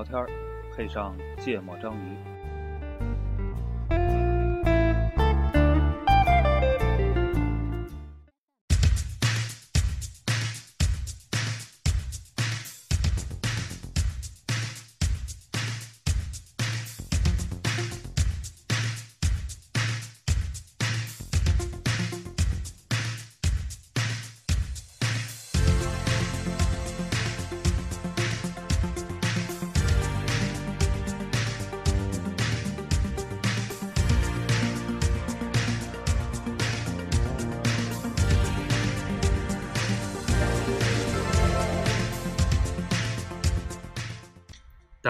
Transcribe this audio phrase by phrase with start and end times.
[0.00, 0.26] 聊天儿，
[0.74, 2.39] 配上芥末章鱼。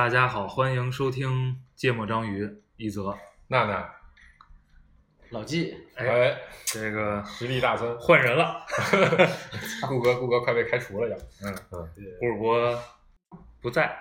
[0.01, 3.15] 大家好，欢迎收听芥末章鱼一泽。
[3.49, 3.87] 娜娜，
[5.29, 8.65] 老纪，哎，这个实力大增，换人了，
[9.87, 11.15] 顾哥，顾哥快被开除了要。
[11.45, 12.83] 嗯嗯，顾主播
[13.61, 13.95] 不在。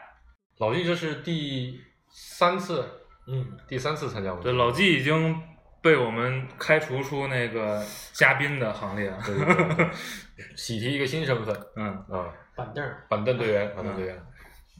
[0.59, 2.89] 老纪这是第三次，
[3.27, 4.43] 嗯，第三次参加我们。
[4.45, 5.37] 对，老纪已经
[5.81, 9.13] 被我们开除出那个嘉宾的行列。
[9.25, 9.89] 对对对对。
[10.55, 11.53] 喜提一个新身份。
[11.75, 14.25] 嗯，啊，板凳，板凳队员，板凳队员，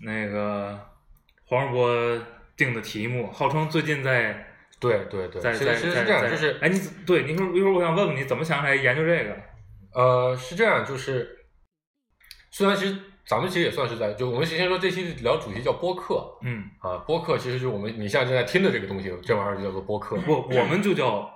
[0.01, 0.79] 那个
[1.49, 2.21] 黄世波
[2.55, 4.45] 定的题目，号称最近在
[4.79, 9.35] 对对对，在在在是这样，在就是哎，你对，你说一会儿我想问问你怎么想起来研究这个？
[9.95, 11.27] 呃，是这样，就是
[12.51, 20.15] 虽然其实咱们其实也算是在，就我们先说这期聊主题叫播客嗯，啊，播客其实就是我们你现在正在听的这个东西，这玩意儿就叫做播客。
[20.17, 21.27] 不，我们就叫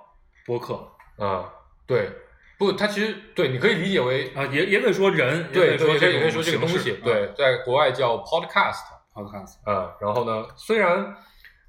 [0.46, 0.74] 播客
[1.18, 1.52] 啊，
[1.88, 2.08] 对，
[2.56, 11.16] 不，它其实对，你可以理解为啊，也也可以说人，对也可以说对，也可以这说这个东西，对，在国外叫 podcast，podcast，啊，然后呢，虽然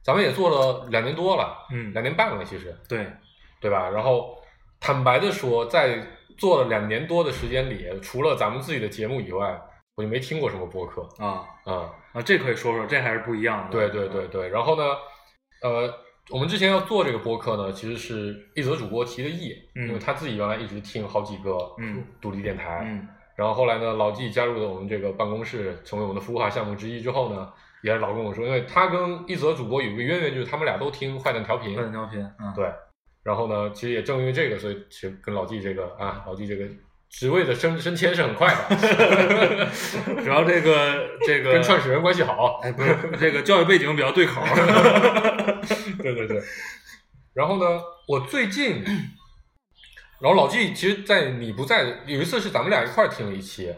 [0.03, 3.07] 咱们也做了两年多了，嗯，两年半了，其实对，
[3.61, 3.89] 对吧？
[3.89, 4.37] 然后
[4.79, 6.05] 坦白的说，在
[6.37, 9.59] 做了两年多的时间里，除了咱们自己的节目以外，
[9.95, 11.89] 我就没听过什么播客啊啊。
[12.13, 13.71] 啊，这可以说说，这还是不一样的。
[13.71, 14.83] 对对对对，然后呢，
[15.63, 15.93] 呃，
[16.29, 27.51] 我们之前要做这个播客呢，其实是一则主播提的议，嗯因为他自己原来一直听好几个嗯独立电台，嗯然后后来呢，老纪加入了我们这个办公室，成为我们的服务化项目之一之后呢，
[27.83, 32.71] 也是老跟我说，因为他跟一泽主播有一个渊源，就是他们俩都听坏蛋调频，坏蛋调频，嗯，对，
[33.23, 36.65] 然后呢，其实也正因为这个，所以其实跟老纪这个啊，老纪这个
[37.09, 39.67] 职位的升升迁是很快的，
[40.23, 44.41] 主要这个这个跟创始人关系好，哎，不是这个教育背景比较对口。
[46.01, 46.41] 对对对。
[47.33, 48.83] 然后呢，我最近，
[50.25, 53.71] 然后老纪其实，在你不在有一次是咱们俩一块儿听了一期，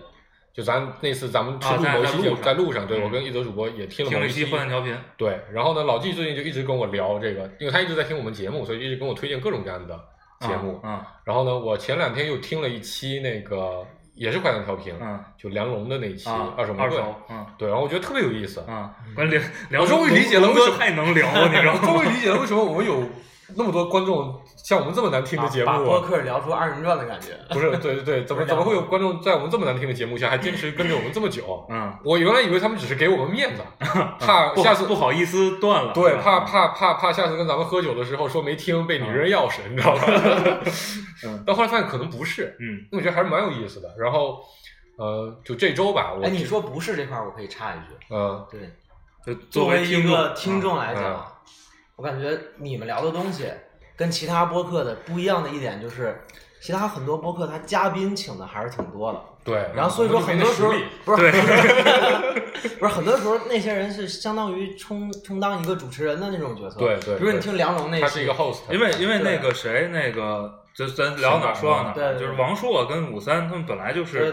[0.53, 9.99] 就咱那次咱们去录某一期节目，在路上对嗯我跟一泽主播也听了某期听了一期调频，对，然后呢，老纪最近就一直跟我聊这个，因为他一直在听我们节目，所以一直跟我推荐各种各样的
[10.39, 10.79] 节目。
[10.83, 13.85] 啊然后呢，我前两天又听了一期那个
[14.15, 16.97] 也是快乐调频，嗯就梁龙的那一期、啊，二手玫瑰，
[17.29, 18.61] 嗯对，然后我觉得特别有意思。
[18.61, 22.03] 啊，关键聊，我终于理解了为什么太能聊了，你知道吗终吗？
[22.05, 23.03] 于理解了为什么我们有
[23.55, 27.29] 那么多观众像我们这么难听的节目、把播客聊出二人转的感觉。
[27.49, 31.65] 不是，对对对，怎么怎么会有观众在我们这么难听的节目下还坚持跟着我们这么久？
[31.69, 33.61] 嗯，我原来以为他们只是给我们面子，
[34.19, 40.03] 怕下次不好意思断了，对，怕怕怕怕下次跟咱们喝酒的时候说没听被你扔钥匙，你知道吧？
[41.25, 43.87] 嗯 但后来发现可能不是，嗯我觉得还是蛮有意思的。
[43.97, 44.39] 然后，
[44.97, 47.95] 呃，就这周吧，我哎，你说不是这块儿，我可以插一句。
[48.09, 48.69] 嗯，对，
[49.25, 51.25] 就作为一个听众来嗯讲，
[51.97, 53.51] 我感觉你们聊的东西
[53.95, 56.15] 跟其他播客的不一样的一点就是，
[56.61, 60.71] 其他很多播客他嘉宾请的还是挺多的，对，然后所以说很多时候
[61.03, 61.31] 不是
[62.79, 66.77] 不是很多时候那些人是相当于充充当一个主持人的那种角色。
[66.77, 70.63] 对对对比如你听梁龙那是一个 host，因为因为那个谁那个。
[70.77, 72.19] 就咱聊哪儿说到哪儿，对对对。
[72.19, 74.31] 就是王朔跟武三他们本来就是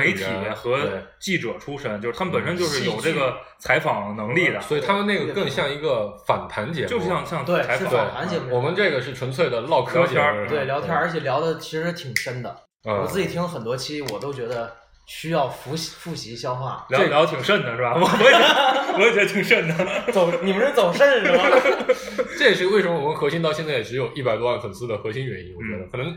[0.00, 0.24] 媒体
[0.56, 0.78] 和
[1.20, 8.56] 记者出身，就是他们本身就是有这个采访能力的，所以他们那个更像一个访谈节目，就像像对是采访谈节目。
[8.56, 12.56] 我们这个是纯粹的唠嗑儿对聊天，而且聊的其实挺深的。
[12.86, 13.02] 嗯。
[13.02, 14.74] 我自己听很多期，我都觉得
[15.06, 16.86] 需要复习复习消化。
[16.88, 17.94] 聊聊挺慎的是吧？
[17.96, 19.74] 我我也觉得我也觉得挺慎的。
[20.12, 21.44] 走，你们是走肾是吧？
[22.38, 25.54] 这也是为什么我们核心到现在也只有一百多万粉丝的核心原因。
[25.56, 26.16] 我觉得嗯可能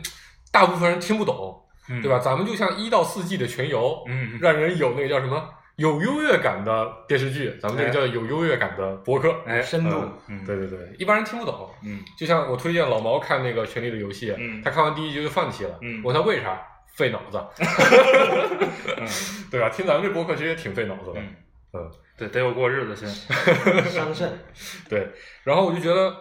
[0.50, 2.18] 大部分人听不懂，嗯对吧？？
[2.18, 9.34] 咱们就像一到四季的全游，嗯，嗯让人有那个叫什么有优越感的电视剧，咱们这个叫有优越感的博客。
[9.46, 9.90] 哎，深度
[10.46, 11.68] 对对对，一般人听不懂。
[11.84, 15.78] 嗯就像我推荐老毛看那个《权力的游戏》，嗯他看完第一集就放弃了。
[15.82, 16.60] 嗯我问他为啥？
[16.98, 17.40] 费脑子，
[18.98, 19.06] 嗯
[19.52, 19.70] 对吧？
[19.70, 21.20] 听咱们这播客其实也挺费脑子的。
[21.20, 21.34] 嗯
[21.74, 23.08] 嗯，对，得有过日子先。
[23.88, 24.36] 伤肾。
[24.90, 25.08] 对，
[25.44, 26.12] 然后我就觉得，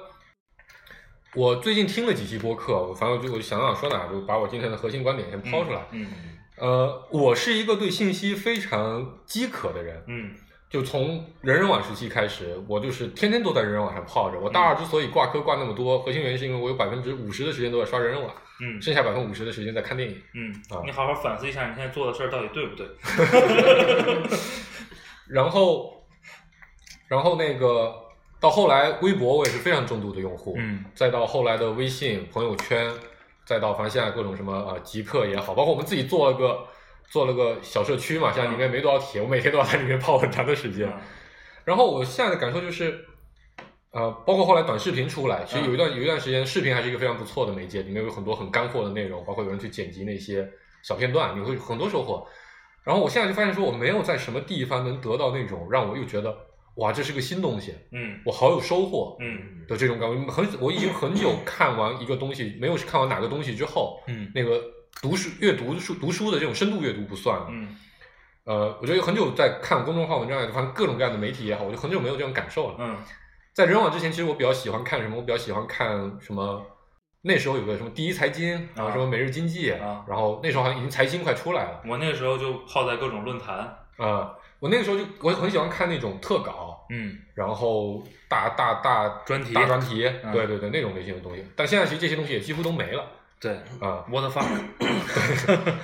[1.33, 5.81] 我最近听了几期播客，我反正我就我就想想说哪，就把我今天的核心观点先抛出来。
[5.91, 6.07] 嗯
[6.57, 10.31] 呃，我是一个对信息非常饥渴的人，嗯
[10.69, 14.37] 就从人人网时期开始，我就是天天都在人人网上泡着。
[14.39, 18.29] 我大二之所以挂科挂那么多，核心原因是因为我有百分之五十的时间都在刷人人网，
[18.59, 20.21] 嗯剩下百分之五十的时间在看电影。
[20.33, 22.85] 嗯啊，你好好反思一下，你现在做的事儿到底对不对？
[25.29, 26.03] 然后，
[27.07, 27.93] 然后那个
[28.39, 32.91] 到后来微博我也是非常重度的用户，嗯再到后来的微信朋友圈，
[33.45, 36.59] 再到反正现在各种什么呃极客也好，包括我们自己做了个
[37.09, 40.87] 做了个小社区嘛，现在里面没多少帖，我每天都要在里面泡很长的时间。
[40.87, 40.93] 嗯
[41.67, 42.97] 然后我现在的感受就是，
[43.91, 50.49] 呃，包括后来短视频出来，其实有一段、有一段时间，视频还是一个非常不错的媒介，里面有很多很干货的内容，包括有人去剪辑那些
[50.81, 52.25] 小片段，你会有很多收获。
[52.85, 56.33] 然后我现在就发现说，我没有在什么地方能得到那种让我又觉得
[56.75, 60.31] 哇，这是个新东西，嗯我好有收获嗯的这种感觉。
[60.31, 64.63] 很，我已经很久看完一个东西，没有看完哪个东西之后，嗯那个
[65.01, 67.47] 读书阅读书读书的这种深度阅读不算了。
[67.49, 67.75] 嗯
[68.45, 72.75] 呃，我觉得很久在看公众号文章也好，反正各种各样的媒体也好，我就很久没有这种感受了。
[72.79, 72.97] 嗯
[73.53, 75.17] 在人网之前，其实我比较喜欢看什么？
[75.17, 75.89] 我比较喜欢看
[76.21, 76.63] 什么？
[77.23, 81.81] 那时候有个什么第一财经，然后什么每日经济，啊然后那时候好像已经财经快出来了。
[81.85, 83.57] 我那时候就泡在各种论坛，
[83.97, 91.43] 啊、我那个时候就我很喜欢看那种特稿，嗯然后大大大专题大专题，嗯对对对，那种类型的东西。
[91.55, 93.03] 但现在其实这些东西也几乎都没了
[93.39, 94.47] 对啊、，what the fuck，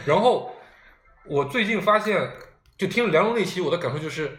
[0.05, 0.55] 然后
[1.25, 2.31] 我最近发现，
[2.77, 4.37] 就听了梁龙那期，我的感受就是，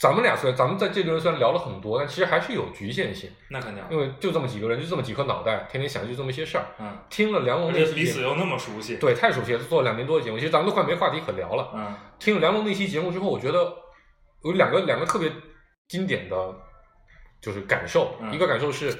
[0.00, 6.66] 咱们俩虽然咱们在这轮虽然聊了很多，但其实还是有局限性，那肯定，因为就这么几个人，就这么几颗脑袋，天天想就这么些事儿。
[6.80, 11.70] 嗯，听了梁龙而那期彼此又那么熟悉，对，太熟悉了，做了两年多的节目，其实咱们都快没话题可聊了。
[11.74, 13.72] 嗯听了梁龙那期节目之后，我觉得
[14.42, 15.30] 有两个两个特别
[15.86, 16.54] 经典的，
[17.40, 18.16] 就是感受。
[18.20, 18.90] 嗯一个感受是，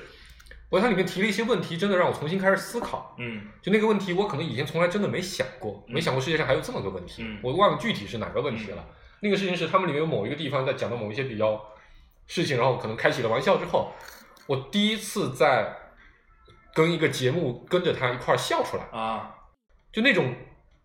[0.70, 3.15] 我觉得它里面提了一些问题，真的让我重新开始思考。
[3.19, 7.23] 嗯就那个问题，我可能以前从来真的没想过，嗯没想过世界上还有这么个问题。
[7.25, 8.87] 嗯我忘了具体是哪个问题了。
[9.20, 11.61] 那个事情是他们里面有某一个地方在讲到某一些比较
[12.26, 13.93] 事情，然后可能开起了玩笑之后，
[14.47, 15.75] 我第一次在
[16.75, 18.85] 跟一个节目跟着他一块儿笑出来。
[18.93, 19.35] 啊，
[19.91, 20.35] 就那种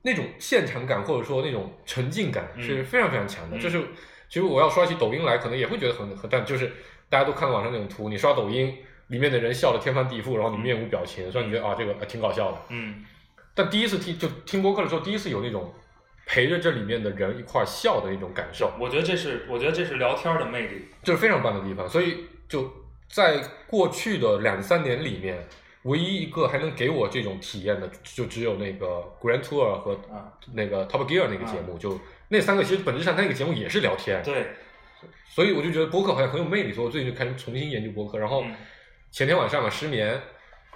[0.01, 3.57] 那种现场感或者说那种沉浸感嗯是非常非常强的。
[3.57, 3.81] 嗯就是
[4.29, 6.71] 其实我要刷起抖音来，可能也会觉得很很，但就是
[7.09, 8.75] 大家都看到网上那种图，你刷抖音
[9.13, 13.05] 里面的人笑得天翻地覆，然后你面无表情，所以你觉得啊这个呃挺搞笑的，嗯。
[13.53, 15.71] 但第一次听就听播客的时候，第一次有那种
[16.25, 21.87] 陪着这里面的人一块儿笑的那种感受，我觉得这是，我觉得这是聊天的魅力，这是非常棒的地方。
[21.87, 22.69] 所以就
[23.07, 23.37] 在
[23.67, 25.47] 过去的两三年里面。
[25.83, 31.99] 唯一一个还能给我这种体验的，就只有那个 Grand Tour 和啊，那个 Top Gear 那个节目，就
[32.29, 34.47] 那三个其实本质上它那个节目也是聊天，对，
[35.27, 38.17] 所以我就觉得播客好像很有魅力，所以我最近就开始重新研究播客。
[38.17, 38.55] 然后嗯
[39.13, 40.19] 前天晚上嘛失眠，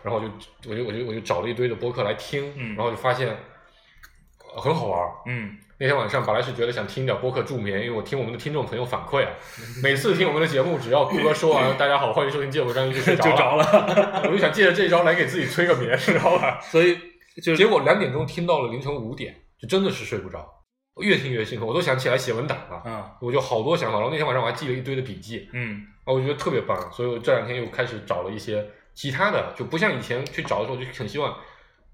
[0.03, 0.27] 然后我就
[0.69, 5.09] 我就我就我就找了一堆的播客来听，嗯然后就发现呃很好玩儿。
[5.25, 9.31] 嗯那天晚上本来是觉得想听点播客助眠，因为我听我们的听众朋友反馈啊，
[9.81, 16.59] 每次听我们的节目，只要顾哥说完“大家好，欢迎收听芥末章鱼”就睡 就着着了，我就想借着这一招来给自己催个眠，知道吧？
[16.61, 16.97] 所以
[17.43, 20.47] 就结果两点钟听到了凌晨五点，就真的是睡不着，
[20.97, 22.81] 我越听越兴奋，我都想起来写文档了。
[22.85, 31.37] 嗯我就好多想法，然后那天晚上我还记了一堆的笔记，嗯啊，我觉得特别棒，所以我这两天又开始找了一些其他的，就不像以前去找的时候就很希望，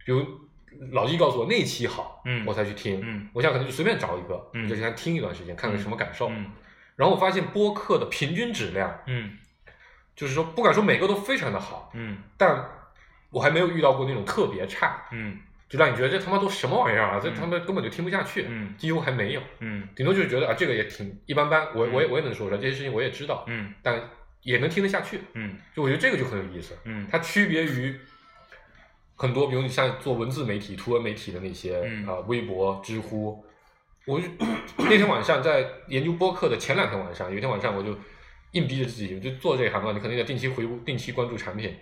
[0.06, 0.26] 比如
[0.92, 6.30] 老纪告诉我那期好，嗯我才去听，嗯我现在可能就随便找一个，嗯就先听一段时间，看看什么感受。
[6.30, 6.52] 嗯
[6.96, 9.38] 然后我发现播客的平均质量，嗯
[10.16, 12.64] 就是说不敢说每个都非常的好，嗯但
[13.32, 15.40] 我还没有遇到过那种特别差，嗯
[15.74, 17.34] 就让你觉得这他妈都什么玩意儿啊，这嗯。
[17.34, 18.76] 他妈根本就听不下去，嗯。
[18.78, 19.88] 几乎还没有，嗯。
[19.96, 23.74] 顶多就是觉得啊这个也挺一般般，我嗯我也我也能说出来，这些事情我也知道，嗯。
[23.82, 24.00] 但
[24.44, 25.20] 也能听得下去。
[25.34, 25.58] 嗯。
[25.76, 27.08] 就我觉得这个就很有意思，嗯。
[27.10, 28.00] 它区别于
[29.16, 33.44] 很多，比如你像做文字媒体、图文媒体的那些啊、微博、知乎，
[34.06, 34.28] 我就
[34.78, 37.98] 那天晚上在研究播客的前两天晚上，有一天晚上我就
[38.52, 41.76] 硬逼着自己，就做这一行嘛，你肯定得定期回顾、定期关注产品，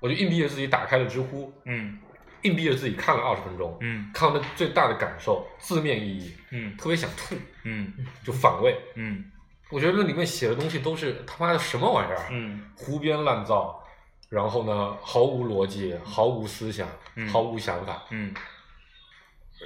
[0.00, 1.98] 我就硬逼着自己打开了知乎，嗯
[2.42, 4.10] 硬逼着自己看了二十分钟，嗯。
[4.14, 6.76] 看完的最大的感受，字面意义，嗯。
[6.76, 7.92] 特别想吐，嗯。
[8.24, 8.78] 就反胃。
[8.94, 9.30] 嗯。
[9.70, 12.18] 我觉得那里面写的东西都是他妈的什么玩意儿
[12.76, 13.82] 胡编乱造，
[14.28, 17.28] 然后呢，毫无逻辑，毫无思想，嗯。
[17.28, 18.04] 毫无想法。
[18.10, 18.32] 嗯。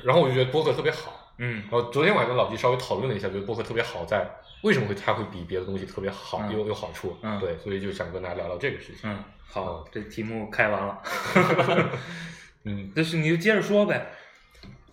[0.05, 1.33] 然后我就觉得播客特别好。
[1.39, 1.63] 嗯。
[1.71, 4.27] 然后昨天晚上跟老纪稍微讨论了一下，觉得播客特别好在
[4.63, 6.53] 为什么会它会比别的东西特别好，嗯。
[6.53, 7.17] 有有好处。
[7.23, 7.39] 嗯。
[7.39, 9.01] 对，所以就想跟大家聊聊这个事情。
[9.03, 11.03] 嗯，好，这题目开完了，
[12.65, 14.07] 嗯，就是你就接着说呗，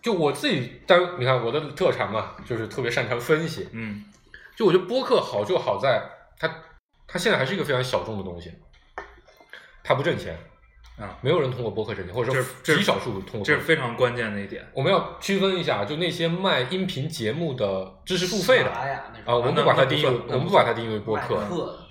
[0.01, 3.67] 就我自己，当你看我的特长嘛，就是特别擅长分析。
[3.71, 4.05] 嗯。
[4.55, 6.01] 就我觉得播客好就好在
[6.39, 6.47] 它，
[7.07, 8.51] 它现在还是一个非常小众的东西，
[9.83, 10.35] 它不挣钱，
[10.99, 13.43] 啊，没有人通过播客挣钱，或者说极少数通过。
[13.43, 14.65] 这是非常关键的一点。
[14.73, 21.39] 我们要区分一下，就那些卖音频节目的知识付费的啊，我们不把它定义我们不把它定义为播客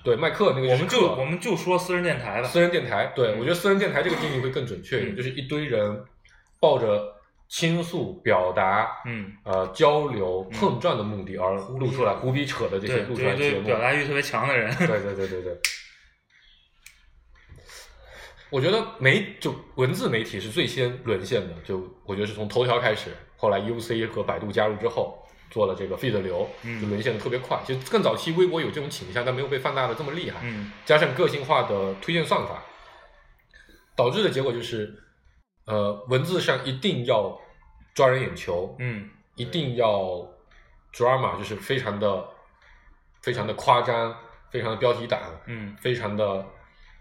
[0.02, 2.48] 对，卖课那个我们就我们就说私人电台吧。
[2.48, 6.04] 私人电台，对我觉得私人电台这个定义会更准确一点，嗯就是一堆人
[6.58, 7.14] 抱着
[7.48, 14.74] 倾诉、表达、嗯，呃交流、嗯碰撞的目的而录出来胡逼扯的这些，录出来的节目，表达欲特别强的人。
[14.76, 15.56] 对对对对对。
[18.50, 25.18] 我觉得媒就文字媒体是最先沦陷的，就我觉得是从头条开始，后来 UC 和百度加入之后，
[25.50, 27.60] 做了这个 feed 流，嗯就沦陷的特别快。
[27.66, 30.40] 其实更早期微博有这种倾向，但没有被放大的这么厉害。
[30.42, 32.62] 嗯加上个性化的推荐算法，
[33.96, 34.94] 导致的结果就是，
[35.66, 37.36] 呃，文字上一定要
[37.94, 40.26] 抓人眼球，嗯一定要
[40.94, 42.28] drama，就是非常的、
[43.22, 44.16] 非常的夸张，
[44.50, 46.46] 非常的标题党，嗯非常的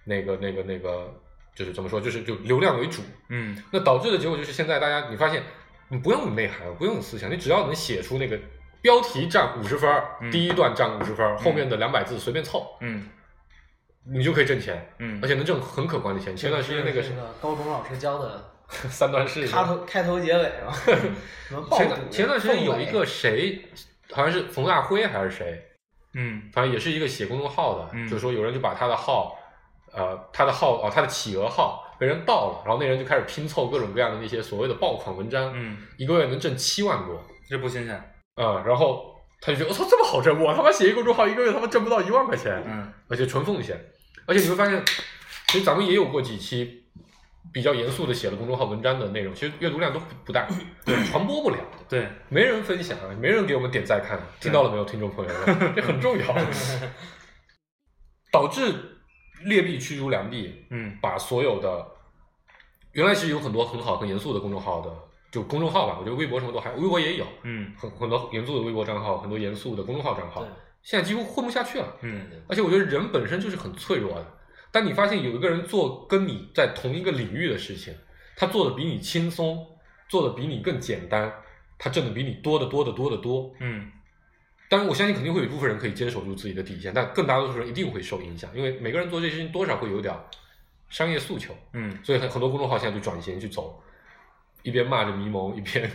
[0.06, 1.14] 那个、那个、那个，
[1.56, 3.02] 就是怎么说，就是就流量为主。
[3.30, 5.42] 嗯那导致的结果就是现在大家你发现，
[5.88, 8.38] 你不用有内涵，不用有思想，你只要能写出那个
[8.82, 9.90] 标题占五十分，
[10.22, 13.08] 嗯第一段占五十分儿，后面的两百字随便凑，嗯
[14.08, 14.94] 你就可以挣钱。
[15.00, 16.36] 嗯，而且能挣很可观的钱。
[16.38, 20.72] 前段时间那个是那个高中老师教的 三段式，开头开头结尾嘛，
[21.48, 23.64] 什么爆前前段时间有一个谁，
[24.12, 25.60] 好像是冯大辉还是谁，
[26.14, 29.36] 嗯反正也是一个写公众号的，嗯就是说有人就把他的号，
[29.96, 37.96] 呃，他的号哦，他的企鹅号被人盗了，然后那人就开始拼凑各种各样的那些所谓的爆款文章，嗯，一个月能挣七万多，这不新鲜。
[38.36, 42.92] 啊、然后他就觉得我操这么好挣，我他妈写一个公众号一个月他妈挣不到一万块钱，嗯。
[43.08, 43.80] 而且纯奉献，
[44.26, 44.84] 而且你会发现，
[45.48, 46.84] 其实咱们也有过几期
[47.54, 50.46] 比较严肃的写了公众号文章的内容，其实阅读量都不不大，
[51.10, 56.36] 传播不了，对，没人分享，没人给我们点赞看，听到了没有，听众朋友们，这很重要，
[58.34, 58.95] 导致
[59.46, 61.88] 劣币驱逐良币，嗯把所有的
[62.92, 64.94] 原来其实有很多很好很严肃的公众号的，
[65.32, 70.50] 就公众号吧，我觉得微博什么都还，微博也有嗯很很多严肃的微博账号，很多严肃的公众号账号对，
[70.82, 71.98] 现在几乎混不下去了。
[72.02, 74.26] 嗯而且我觉得人本身就是很脆弱的。
[74.72, 77.94] 当你发现有一个人做跟你在同一个领域的事情，
[78.36, 79.66] 他做的比你轻松，
[80.10, 81.32] 做的比你更简单，
[81.78, 83.54] 他挣的比你多得多得多得多。
[83.60, 83.92] 嗯
[84.70, 90.14] 当然，我相信肯定会有一部分人可以坚守住自己的底线，但更大多数人一定会受影响，因为每个人做这些事情多少会有点
[90.90, 93.82] 商业诉求，嗯所以很很多公众号现在就转型去走，
[94.64, 95.92] 一边骂着迷蒙，一边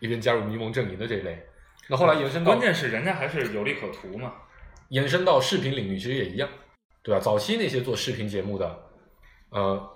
[0.00, 1.46] 一边加入迷蒙阵营的这一类。
[1.88, 4.32] 那后来延伸到关键是人家还是有利可图嘛。
[4.88, 6.48] 延伸到视频领域，其实也一样，
[7.02, 7.20] 对吧？
[7.20, 8.82] 早期那些做视频节目的，
[9.50, 9.90] 呃，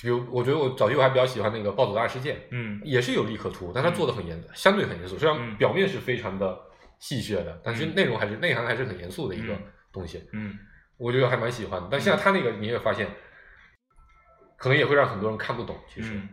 [0.00, 6.58] 比如我觉得我早期我还比较喜欢那个《暴走大事件》，嗯也是有利可图，但他做的很严，相对很严肃，虽然嗯表面是非常的
[7.04, 7.94] 戏谑的，但是嗯。
[7.94, 9.62] 内容还是内涵还是很严肃的一个嗯。
[9.92, 10.58] 东西，嗯。
[10.96, 11.88] 我觉得还蛮喜欢的。
[11.90, 13.06] 但现在他那个你也发现，
[14.56, 16.28] 可能也会让很多人看不懂，其实，嗯。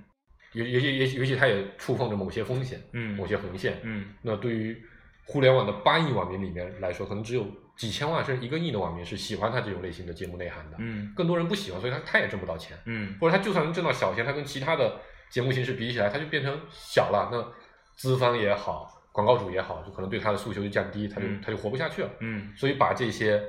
[0.54, 3.18] 尤尤其尤其尤其他也触碰着某些风险，嗯。
[3.18, 4.14] 某些红线，嗯。
[4.22, 4.82] 那对于
[5.26, 11.12] 互联网的八亿网民里面来说，可能只有几千万甚至一个亿的网民是喜欢他这种类型的节目内涵的，嗯。
[11.14, 13.18] 更多人不喜欢，所以他他也挣不到钱，嗯。
[13.20, 17.30] 或者他就算能挣到小钱，他跟其他的节目形式比起来，他就变成小了。
[17.30, 17.54] 那
[17.98, 21.42] 资方也好，广告主也好，就可能对他的诉求就降低，他就、嗯。
[21.42, 22.10] 他就活不下去了。
[22.20, 22.54] 嗯。
[22.56, 23.44] 所以把这些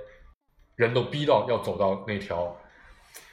[0.77, 2.57] 人都逼到要走到那条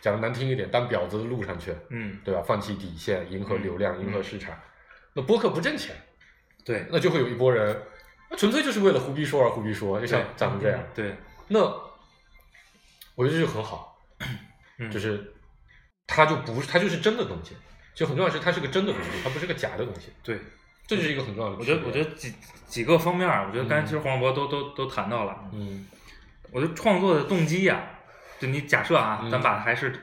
[0.01, 2.41] 讲的难听一点当婊子的路上去，嗯，对吧？
[2.45, 4.05] 放弃底线，迎合流量，嗯。
[4.05, 4.55] 迎合市场。
[5.13, 5.95] 那播客不挣钱，
[6.63, 6.85] 对。
[6.91, 7.81] 那就会有一波人，
[8.29, 10.79] 那纯粹就是为了胡逼说而胡逼说，就像咱们这样。
[10.93, 11.15] 对，
[11.47, 11.59] 那
[13.15, 13.97] 我觉得这就很好，
[14.77, 14.91] 嗯。
[14.91, 15.33] 就是
[16.05, 17.55] 它就不是它就是真的东西，
[17.95, 20.39] 就很重要的是它是个真的东西，它不是个假的东西，对。
[20.89, 21.63] 这就是一个很重要的我。
[21.63, 22.33] 觉得，我觉得几
[22.65, 25.37] 几个方面儿，我觉得刚才其实黄渤都都都谈到了。
[25.53, 25.85] 嗯。
[26.51, 27.83] 我觉得创作的动机呀、
[28.39, 29.29] 就你假设啊，嗯。
[29.29, 29.93] 咱把还是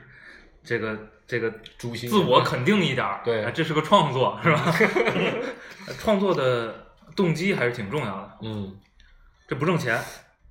[0.62, 1.50] 这个这个
[2.08, 3.44] 自我肯定一点儿，对。
[3.44, 4.72] 哎这是个创作， 是吧？
[5.98, 8.38] 创作的动机还是挺重要的。
[8.42, 8.76] 嗯，
[9.48, 10.00] 这不挣钱，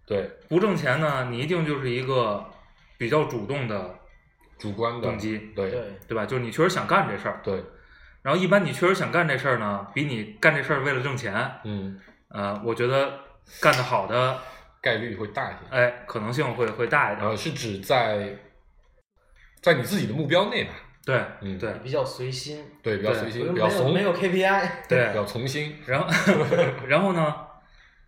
[0.06, 2.46] 对，不挣钱呢，你一定就是一个
[2.98, 3.96] 比较主动的
[4.58, 5.72] 主观的动机，对。
[5.72, 6.26] 对，对吧？
[6.26, 7.64] 就是你确实想干这事儿，对，
[8.26, 11.32] 然后一般你确实想干这事儿呢，比你干这事儿为了挣钱，
[11.64, 13.20] 嗯，呃，我觉得
[13.62, 14.40] 干得好的，
[14.82, 15.60] 概率会大一些。
[15.70, 17.28] 哎，可能性会会大一点。
[17.28, 18.36] 呃，是指在
[19.62, 20.72] 在你自己的目标内吧？
[21.06, 25.78] 对，嗯对，比较随心，对，比较随心，没比较怂，没有 KPI，对比较从心。
[25.86, 26.08] 然后，
[26.90, 27.36] 然后呢，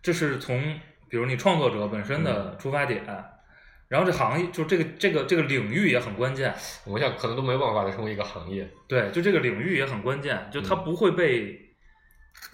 [0.02, 0.60] 这是从
[1.08, 3.04] 比如你创作者本身的出发点，
[3.88, 6.54] 然后这行业就这个这个这个领域也很关键，
[6.84, 8.68] 我想可能都没有办法成为一个行业。
[8.86, 11.74] 对，就这个领域也很关键，就它嗯不会被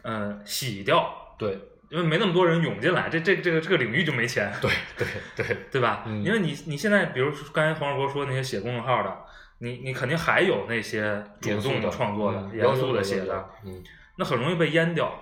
[0.02, 1.58] 呃洗掉，对，
[1.90, 6.04] 因为没那么多人涌进来，这这这个这个领域就没钱，对，对，对，对吧？
[6.06, 9.16] 嗯因为你你现在比如说刚才黄世博说那些写公众号的，
[9.58, 13.82] 你你肯定还有那些主动的创作的、嗯严肃的写的，嗯，
[14.16, 15.12] 那很容易被淹掉，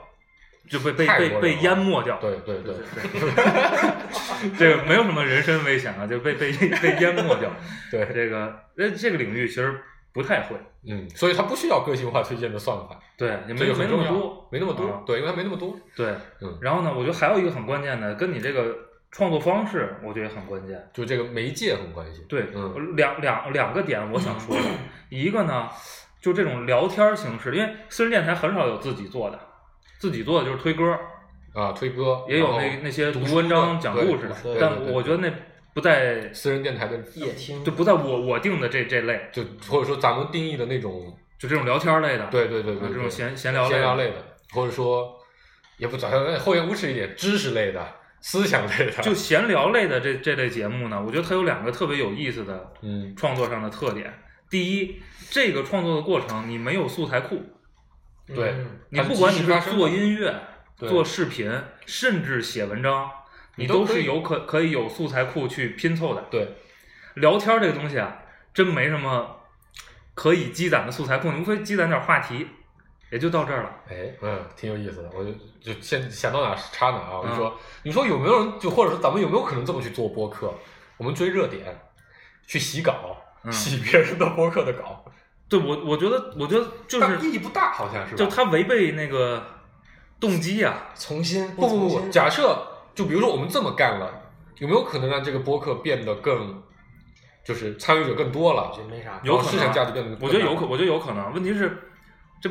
[0.69, 2.19] 就被被被被淹没掉。
[2.21, 2.75] 对对对，
[4.59, 7.51] 这个没有什么人身危险啊，就被被被淹没掉。
[7.91, 8.07] 对。
[8.13, 9.79] 这个呃这个领域其实
[10.13, 14.87] 不太会，嗯，所以它不需要个性化推荐的算法，对，也这没没那么多，没那么多。
[14.87, 16.59] 啊，对，因为它没那么多，对，嗯。
[16.61, 18.77] 然后呢，我觉得还有一个很关键的，跟你这个
[19.11, 20.87] 创作方式，我觉得很关键。
[20.93, 22.25] 就这个媒介很关系。
[22.29, 22.95] 对，嗯。
[22.97, 24.63] 两两两个点我想说的，
[25.09, 25.69] 一个呢，
[26.21, 29.39] 就这种聊天形式，因为私人电台很少有自己做的，
[29.99, 30.99] 自己做的就是推歌，
[31.55, 35.33] 啊，推歌也有那那些读文章、讲故事的，但我觉得那
[35.75, 44.17] 不在私人电台的，夜听就不在我我定的这这类，就或者说咱们定义的那种，就这种聊天类的，对对对对，这种闲闲聊类闲聊类的，
[44.53, 45.17] 或者说
[45.79, 46.09] 也不咋
[46.39, 47.87] 厚颜无耻一点，知识类的、
[48.21, 54.13] 思想类的，就闲聊类的这这类节目呢，我觉得它有两个特别有意思的嗯创作上的特点。
[54.51, 57.43] 第一，这个创作的过程你没有素材库，
[58.27, 60.35] 对嗯你不管你是做音乐、
[60.77, 61.51] 做视频，
[61.87, 63.11] 甚至写文章，
[63.57, 66.23] 你都是有可可以有素材库去拼凑的。
[66.31, 66.57] 对，
[67.15, 68.19] 聊天这个东西啊，
[68.55, 69.41] 真没什么
[70.15, 72.47] 可以积攒的素材库，你无非积攒点话题，
[73.11, 73.71] 也就到这儿了。
[73.89, 75.11] 哎，嗯，挺有意思的。
[75.15, 77.19] 我就就先想到哪儿插哪儿啊。
[77.19, 80.53] 我就嗯说，你说有没有人就或者说咱们有没有可能这么去做播客？
[80.97, 81.77] 我们追热点，
[82.47, 85.05] 去洗稿，嗯洗别人的播客的稿，
[85.59, 88.17] 对我，我觉得，我觉得就是但意义不大，好像是吧？
[88.17, 89.45] 就他违背那个
[90.19, 94.11] 动机呀、重新不不不，假设就比如说我们这么干了，
[94.59, 96.63] 有没有可能让这个播客变得更，
[97.45, 98.83] 就是参与者更多了我觉？
[98.83, 99.21] 得没啥。
[99.23, 101.33] 有可能市场价值变得更大，我觉得有可，我觉得有可能。
[101.35, 101.83] 问题是，
[102.41, 102.51] 这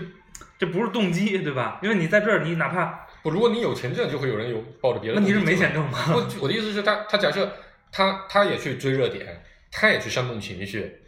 [0.59, 1.79] 这不是动机，对吧？
[1.81, 5.97] 因为你在这儿，你哪怕不，如果你有钱挣，就会有人有抱着别的问题是没钱挣吗？
[6.05, 7.51] 不，我的意思是他他假设
[7.91, 11.00] 他他也去追热点，他也去煽动情绪，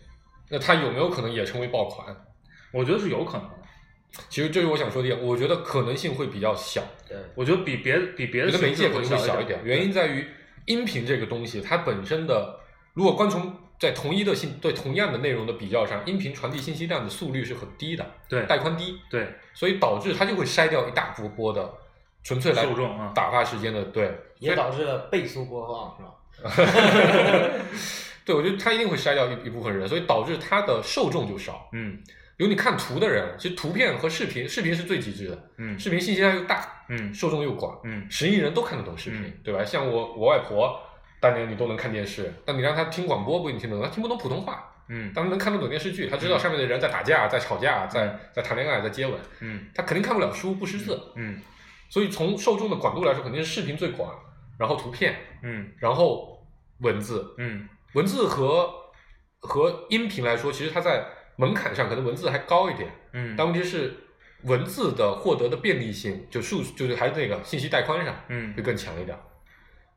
[0.54, 2.16] 那它有没有可能也成为爆款？
[2.72, 3.56] 我觉得是有可能的。
[4.30, 9.60] 其实这是我想说的我觉得可能性会比较小，对，我觉得比别比别的媒介可能会小一点。
[9.64, 10.28] 原因在于
[10.66, 12.60] 音频这个东西，它本身的，
[12.94, 21.74] 如果光从在同一的信对同样的内容的比较上，音频传递信息量的速率是很低的，对带宽低，对所以导致它就会筛掉一大波波的
[22.24, 26.62] 纯粹来受众啊，打发时间的，对，也导致了倍速播放，是吧？
[28.26, 31.70] 对，我觉得他一定会筛掉一一部分人，所以导致他的受众就少。
[31.74, 32.00] 嗯。
[32.38, 35.78] 有你看图的人，其实图片和视频，视频是最极致的，嗯。
[35.78, 37.14] 视频信息量又大，嗯。
[37.14, 38.08] 受众又广，嗯。
[38.10, 39.34] 十亿人都看得懂视频，嗯。
[39.44, 39.64] 对吧？
[39.64, 40.80] 像我我外婆，
[41.20, 45.12] 当年你都能看电视，但你让她听广播不一定听得懂，她听不懂普通话，嗯。
[45.14, 49.68] 但她能看得懂电视剧，她知道上面的人在打架、在吵架、在在谈恋爱、在接吻，嗯。
[49.76, 51.00] 她肯定看不了书，不识字。
[51.16, 51.40] 嗯。
[51.90, 54.12] 所以从受众的广度来说，肯定是视频最广，
[54.58, 55.72] 然后图片，嗯。
[55.78, 56.44] 然后
[56.80, 58.74] 文字，嗯文字和
[59.40, 63.36] 和音频来说，其实它在门槛上可能文字还高一点，嗯。
[63.38, 63.94] 但问题是
[64.44, 68.54] 文字的获得的便利性，就数就是还是那个信息带宽上嗯。
[68.56, 69.18] 会，更强一点。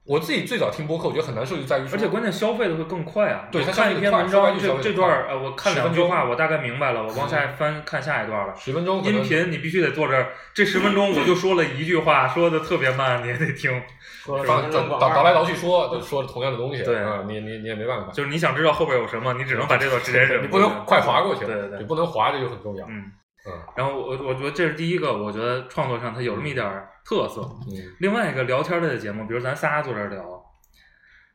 [0.07, 3.49] 我自己最早听播客，我觉得很难受就在于说，而且关键消费的会更快啊。
[3.51, 8.55] 对他看一篇文章，这这段呃，我看两句10分话，我大概明白了，我往下翻看下一段了。
[8.55, 13.83] 十分钟音频你必须得坐这儿，这十分钟我就说了一句话，说的特别慢，你也得听。
[14.27, 20.41] 倒倒倒来倒去说，就说的同样的东西，对啊，你你你也没办法，就是你想知道后边有什么，你只能把这段时间忍。
[20.43, 22.87] 你不能快划过去，对对对你不能划，这就很重要。
[22.87, 23.11] 嗯
[23.47, 27.43] 嗯然后我我觉得这是第一个，我觉得创作上它有这么一点儿特色。
[27.69, 30.45] 嗯另外一个聊天类的节目，比如咱仨坐这儿聊，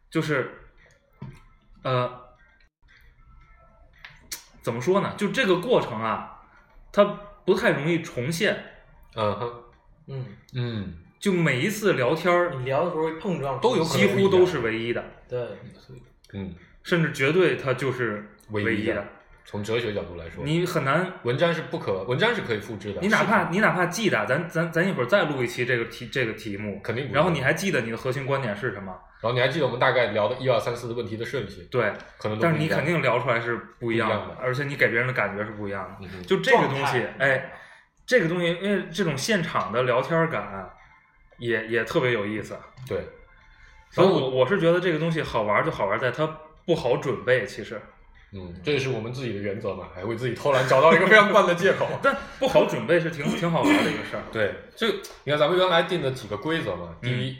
[0.09, 0.51] 就是，
[1.83, 2.11] 呃，
[4.61, 5.13] 怎么说呢？
[5.17, 6.41] 就这个过程啊，
[6.91, 7.05] 它
[7.45, 8.65] 不太容易重现。
[9.15, 9.63] 嗯哼
[10.07, 15.57] 嗯，嗯，就每一次聊天儿你聊的时候碰撞都有几乎都是唯一的，对，
[16.33, 16.53] 嗯，
[16.83, 19.07] 甚至绝对它就是唯唯一的的。
[19.45, 23.01] 从哲学角度来说，你很难，文章是不可，文章是可以复制的。
[23.01, 28.93] 你哪怕你哪怕记得，咱咱咱一会儿再录一期这个题这个题目，肯定不然后你还记得你的核心观点是什么？
[29.21, 36.07] 然后你还记得我们大概聊的一二三四的问题的顺序，对，可能都但是你肯定聊出来是不一样的而且你给别人的感觉是不一样的。
[36.07, 37.51] 嗯就这个东西哎，
[38.05, 40.69] 这个东西，因为这种现场的聊天感啊
[41.37, 42.57] 也也特别有意思。
[42.87, 43.05] 对，
[43.91, 46.25] 所以我我是觉得这个东西好玩，就好玩在它
[46.65, 47.79] 不好准备，其实，
[48.33, 51.87] 嗯，这也是我们自己的原则嘛，还为自己偷懒找到了一个非常棒的借口。
[52.01, 54.23] 但不好准备是挺挺好玩的一个事儿。
[54.31, 54.87] 对，就
[55.25, 57.35] 你看咱们原来定的几个规则嘛，第一，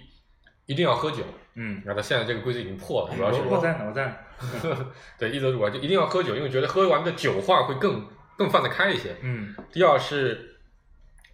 [0.65, 1.23] 一定要喝酒，
[1.55, 4.13] 嗯，然后现在这个规则已经破了，主要是我我在呢，我在呢。
[5.19, 9.15] 对一则主要就一定要喝酒，因为觉得喝完的酒话会更更放得开一些。
[9.21, 10.57] 嗯第二是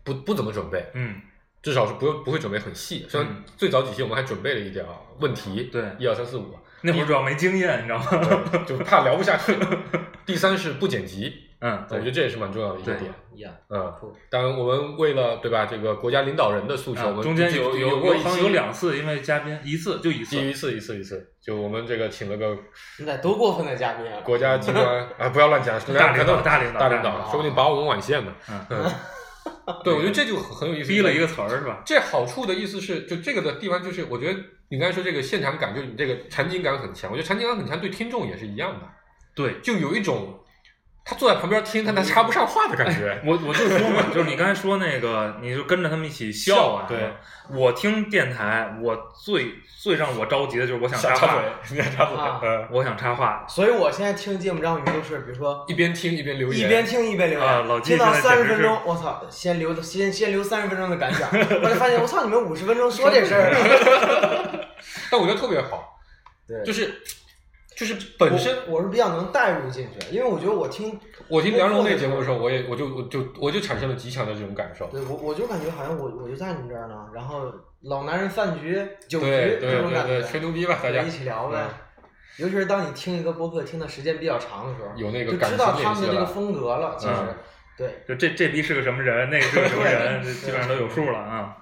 [0.04, 1.22] 不不怎么准备，嗯
[1.64, 3.06] 至少是不不会准备很细。
[3.10, 4.86] 虽然嗯最早几期我们还准备了一点
[5.20, 8.64] 问题，对一二三四五，那会儿主要没经验，你知道吗？
[8.66, 9.56] 就怕聊不下去。
[10.26, 13.12] 第三是不剪辑，嗯，我觉得这也是蛮重要的一个点。
[13.34, 13.54] 一样。
[13.70, 13.94] 嗯，
[14.30, 22.58] 当然我们为了对吧，这个国家领导人的诉求，我啊们中间有有有过有两次，因为嘉宾一次就一次，一次一次一次，就我们这个请了个
[22.98, 24.20] 现在多过分的嘉宾啊！
[24.24, 24.84] 国家机关
[25.18, 28.34] 啊，不要乱讲，大领导大领导大领导，说不定把我们挽线呢。
[28.50, 28.92] 嗯，嗯，
[29.84, 30.90] 对，我觉得这就很很有意思。
[30.90, 31.82] 逼了一个词儿是吧？
[31.86, 37.12] 这好处的意思是，就这个的地方就是，我觉得你刚才说这个现场感，就是你这个场景感很强。
[37.12, 38.88] 我觉得场景感很强，对听众也是一样的，
[39.36, 40.40] 对，就有一种
[41.10, 43.18] 他坐在旁边听，但他插不上话的感觉。
[43.26, 46.86] 我我就说嘛，就是你刚才说那个，你就跟着他们一起笑啊。
[46.86, 47.14] 对，
[47.50, 48.94] 我听电台，我
[49.24, 51.42] 最最让我着急的就是我想插话，，
[51.72, 53.46] 你想插嘴， 我想插话。
[53.48, 64.68] 所以我现在听节目章鱼就是，比如说一边听一边留言，一边听一边留言，啊老纪听到三十分钟，我操，先留先先留三十分钟的感想， 后来发现我操，你们五十分钟说这事儿，
[65.10, 65.98] 但我觉得特别好，
[66.46, 67.02] 对，就是
[67.78, 74.88] 就是本身我我是比较能带入进去，因为我觉得我听，我听梁龙那节目的时候，我也我就我就我就产生了极强的这种感受。
[74.88, 81.74] 对我我就感觉好像我我就在你们这儿呢，然后老男人饭局酒局对对这种感对对，觉，吹牛逼吧，大家一起聊呗嗯。
[82.38, 86.96] 尤其是当你听一个播客听的时间比较长的时候，有那个就知道他们的这个风格了。
[87.00, 87.36] 其实嗯，
[87.78, 91.58] 对，就这这逼是个什么人，那个是个什么人， 基本上都有数了啊。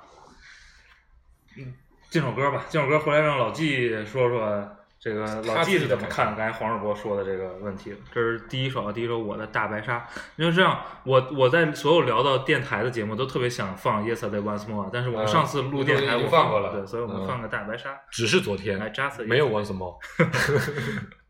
[1.57, 1.73] 嗯，
[2.09, 4.69] 进首歌吧，进首歌回来让老纪说说
[5.05, 7.97] 这个老纪是怎么看刚才黄世博说的这个问题的。
[8.11, 10.03] 这是第一首啊，第一首我的大白鲨。
[10.35, 17.95] 因为这样，我我在所有聊到电台的节目都特别想放 Yesterday Once More，但是我们嗯上次录电台我放过了对，所以我们嗯放个大白鲨。
[18.09, 18.79] 只是昨天
[19.27, 19.93] 没有 once more。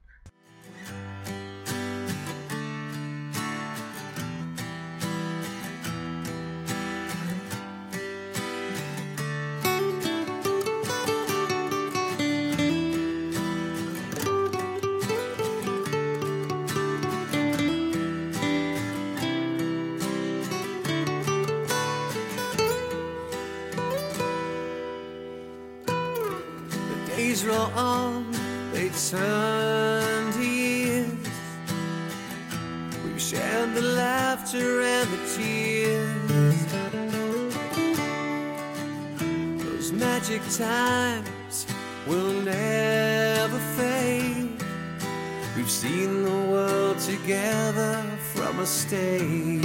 [45.66, 48.04] We've seen the world together
[48.36, 49.64] from a stage.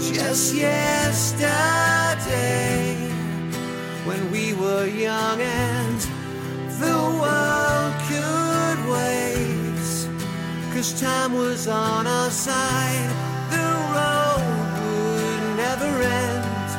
[0.00, 1.50] Just yesterday,
[4.06, 6.00] when we were young and
[6.80, 10.08] the world could wait,
[10.72, 13.10] cause time was on our side,
[13.50, 14.40] the road
[14.86, 16.70] would never end.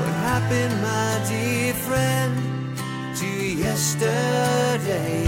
[0.00, 2.45] What happened, my dear friend,
[3.86, 5.24] yesterday?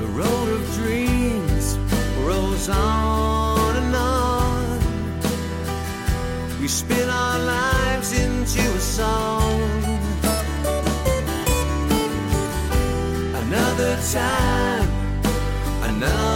[0.00, 1.78] The road of dreams
[2.24, 4.80] rolls on and on.
[6.60, 9.76] We spin our lives into a song.
[13.46, 14.55] Another time,
[15.98, 16.35] now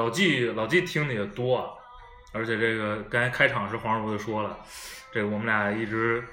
[0.00, 1.68] 老纪老纪听的也多啊，
[2.32, 4.58] 而且这个刚才开场时黄叔就说了，
[5.12, 6.24] 这个我们俩一直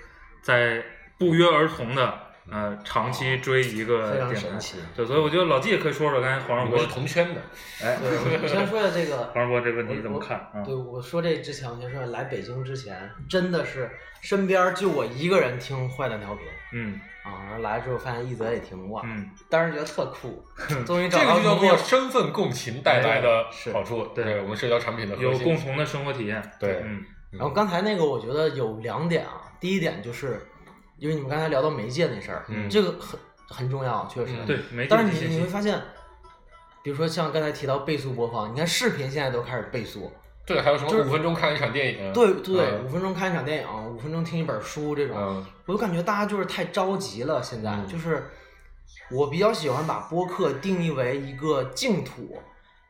[0.42, 0.82] 在
[1.18, 7.42] 不约而同的呃长期追一个非常电台神奇，对，所以我觉得老纪也可以说说刚才黄世博们是同圈的，
[7.84, 10.64] 哎，对，我我先说下这个黄世博这个问题我怎么看啊？
[10.66, 13.90] 对，我说这之前，我先说来北京之前，真的是
[14.22, 17.00] 身边就我一个人听坏蛋调频嗯。
[17.28, 20.42] 啊，然后来了之后发现一泽也听过，嗯，当时觉得特酷，
[20.88, 23.74] 终于这找到个就叫做身份共情带来的是。
[23.74, 24.08] 好处。
[24.16, 27.04] 对对我们社交产品的核有心共同的生活体验，对嗯。
[27.32, 30.42] 然后刚才那个我觉得有两点啊，第一点就是，
[30.98, 34.34] 因为你们刚才聊到媒介那事儿，嗯这个很很重要，确实。
[34.40, 35.80] 嗯对，媒介但是你你会发现，
[36.84, 40.12] 比如说像刚才提到倍速播放，你看视频现在都开始倍速，
[40.46, 42.14] 对，还有什么就五分钟看一场电影？
[42.14, 47.42] 对对，嗯五分钟看一场电影，五分钟听一本书这种，嗯我就感觉大家就是太着急了。
[47.44, 48.30] 现在、嗯就是
[49.12, 52.38] 我比较喜欢把播客定义为一个净土，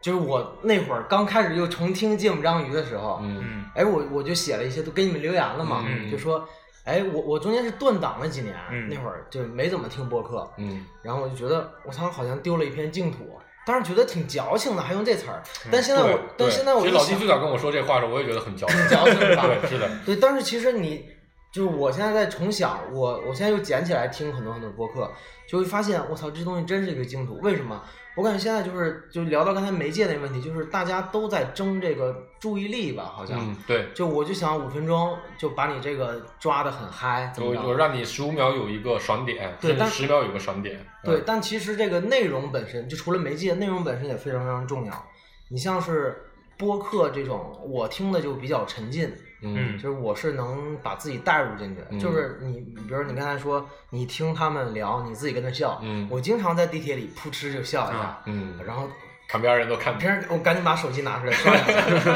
[0.01, 6.47] 就是我那会儿刚开始又重听《芥末章鱼》的时候，嗯嗯哎，我我就写了一些，都给你们留言了嘛，嗯就说，
[6.87, 13.37] 哎，我我中间是断档了几年，嗯那会儿就没怎么听播客，嗯然后我就觉得我操，好像丢了一片净土。
[13.65, 15.43] 当时觉得挺矫情的，还用这词儿。
[15.69, 18.87] 但现在我但现在我其实老金最早跟我说这话的时候，我也觉得很矫情。
[18.87, 21.05] 矫情是吧 对，是的，对，但是其实你
[21.51, 25.11] 就是我现在在重想，我我现在又捡起来听很多很多播客，
[25.45, 27.37] 就会发现我操，这东西真是一个净土。
[27.41, 27.83] 为什么？
[28.17, 33.39] 我感觉现在就是就聊到刚才媒介那个问题，就是大家都在争这个注意力吧，好像。
[33.39, 37.61] 嗯，对，就我就想五分钟就把你这个抓得很嗨，怎么着？
[37.61, 40.83] 我我让你十五秒有一个爽点，对但十秒有个爽点。
[41.03, 45.07] 对，嗯，但其实这个内容本身，就除了媒介，内容本身也非常非常重要。
[45.49, 46.25] 你像是
[46.57, 51.81] 播客这种，我听的就比较沉浸，嗯就是我是能把自己带入进去。
[51.89, 55.79] 嗯就是你，比如你刚才说，你听他们聊，你自己跟着笑。
[55.83, 58.89] 嗯我经常在地铁里噗嗤就笑一下，嗯，然后
[59.29, 61.65] 旁边人都看不平时我赶紧把手机拿出来刷两
[61.99, 62.13] 下，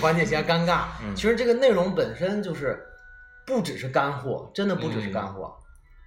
[0.00, 0.84] 缓解一下尴尬。
[1.02, 2.78] 嗯其实这个内容本身就是
[3.46, 5.54] 不只是干货，真的不只是嗯干货。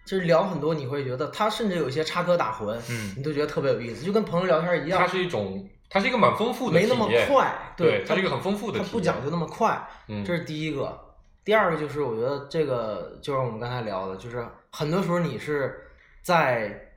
[0.06, 4.98] 就是聊很多，你会觉得他甚至有些插科打诨，嗯你都觉得特别有意思，就跟朋友聊天一样。
[5.00, 11.06] 它是一种，它是一个蛮丰富的没那么，快，对，它它是一个很丰富的，它不讲究那么快，嗯这是第一个。
[11.44, 15.80] 第二个就是我觉得这个就是我们刚才聊的，就是很多时候你是
[16.22, 16.90] 在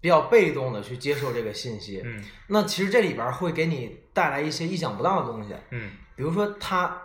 [0.00, 7.00] 比较被动的去接受这个信息，嗯那其实这里边儿会给你带来一些意想不到的东西，嗯比如说它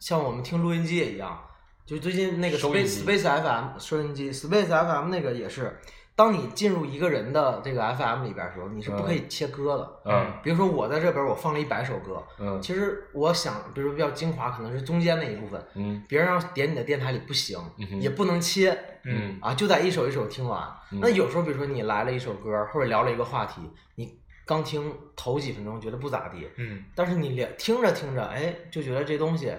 [0.00, 1.40] 像我们听录音机也一样，
[1.86, 5.78] 就最近那个 Space 机 Space FM 收音机 Space FM 那个也是，
[6.20, 9.90] 当你进入一个人的这个 FM 里边儿的时候，你是不可以切歌的。
[10.04, 10.30] 嗯。
[10.42, 12.60] 比如说我在这边儿我放了一百首歌，嗯。
[12.60, 16.04] 其实我想，比如说比较精华，可能是中间那一部分，嗯。
[16.06, 19.38] 别人要点你的电台里不行，嗯也不能切嗯。
[19.40, 20.62] 啊，就得一首一首听完。
[20.92, 20.98] 嗯。
[21.00, 23.62] 那有时候，比如说你来了一首歌，或者聊了一个话题，
[23.94, 26.84] 你刚听头几分钟觉得不咋地，嗯。
[26.94, 29.50] 但是你聊听着听着，哎，就觉得这东西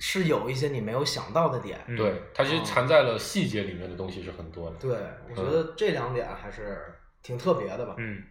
[0.00, 1.78] 是有一些你没有想到的点。
[1.86, 4.76] 嗯，对，它其实藏在了细节里面的东西是很多的。
[4.76, 4.90] 对，
[5.30, 7.94] 我觉得这两点还是挺特别的吧。
[7.98, 8.22] 嗯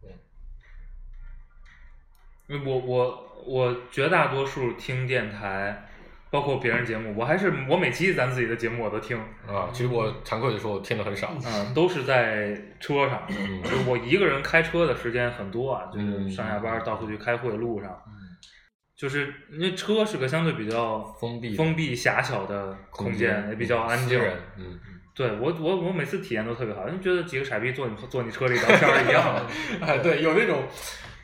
[0.00, 0.10] 对，
[2.48, 5.86] 因为我我我绝大多数听电台，
[6.30, 11.30] 包括别人节目，我还是我每期咱自己的节目我都听，啊，其实我惭愧的说，我听的很少。
[11.44, 18.02] 嗯、都是在车上，嗯就是我一个人开车的时间很多啊，就是嗯上下班到处去开会路上，
[19.02, 24.16] 就是因为车是个相对比较封闭封闭狭小的空间，也比较安静。
[24.56, 24.78] 嗯，
[25.12, 29.44] 对我我我每次体验都特别好，就觉得几个傻逼坐你坐你车里聊天一样。
[29.82, 30.62] 哎，对，有那种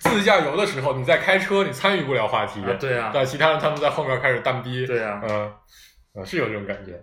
[0.00, 5.52] 自驾游的时候，你在开车，你参与不了话题，啊对啊但其他人他们在后面开始蛋逼，对啊嗯，
[6.14, 7.00] 呃，是有这种感觉，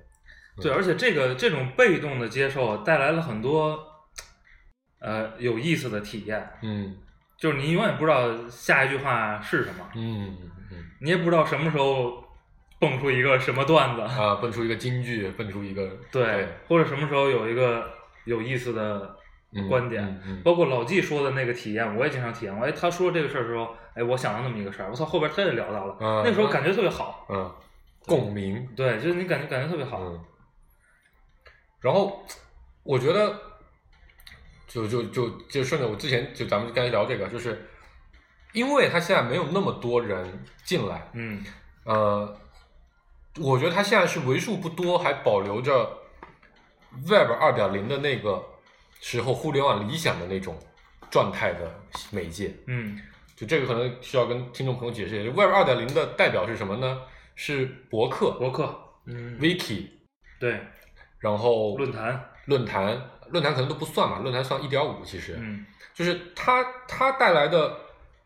[0.61, 3.79] 对，而且这个这种被动的接受带来了很多
[4.99, 6.97] 呃有意思的体验，嗯
[7.37, 10.37] 就是你永远不知道下一句话是什么，嗯
[10.71, 12.23] 嗯你也不知道什么时候
[12.79, 15.97] 蹦出一个什么段子，啊，蹦出一个金句，蹦出一个。
[16.11, 17.89] 对，或者什么时候有一个
[18.25, 19.15] 有意思的
[19.53, 20.41] 嗯观点，嗯嗯。
[20.43, 22.55] 包括老纪说的那个体验，我也经常体验。
[22.55, 22.65] 过。
[22.65, 27.51] 哎，他说这个事儿的时候，哎，我想到那么一个事儿，我操，后边他也聊到了，嗯那时候感觉特别好，嗯，
[28.05, 30.19] 共鸣，对，就是你感觉感觉特别好，嗯，
[31.81, 32.25] 然后
[32.83, 33.39] 我觉得，
[34.75, 37.65] 就就就就顺着我之前就咱们刚才聊这个，就是
[38.51, 41.41] 因为他现在没有那么多人进来，嗯
[41.85, 42.37] 呃，
[43.39, 45.89] 我觉得他现在是为数不多还保留着
[47.07, 48.43] Web 二点零的那个
[48.99, 50.57] 时候互联网理想的那种
[51.09, 51.73] 状态的
[52.11, 52.53] 媒介。
[52.67, 52.99] 嗯
[53.35, 57.01] 就这个可能需要跟听众朋友解释一下，Web 二点零的代表是什么呢？
[57.35, 58.73] 是博客、博客，
[59.05, 59.87] 嗯 Wiki，
[60.39, 60.57] 对，
[61.19, 62.97] 然后论坛，论坛，
[63.29, 67.77] 论坛可能都不算嘛，论坛算一点五，其实、嗯就是它它带来的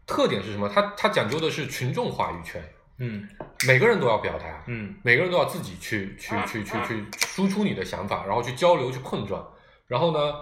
[0.07, 0.67] 特点是什么？
[0.67, 2.63] 它它讲究的是群众话语权，
[2.97, 3.29] 嗯
[3.67, 9.47] 每个人都要表达，嗯每个人都要自己去去去去去输出你的想法，然后去交流、去碰撞。
[9.87, 10.33] 然后呢，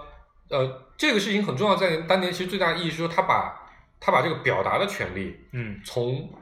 [0.48, 3.68] 呃，这个事情很重要，在当年其实最大的意义是说，他把
[4.00, 6.32] 他把这个表达的权利嗯从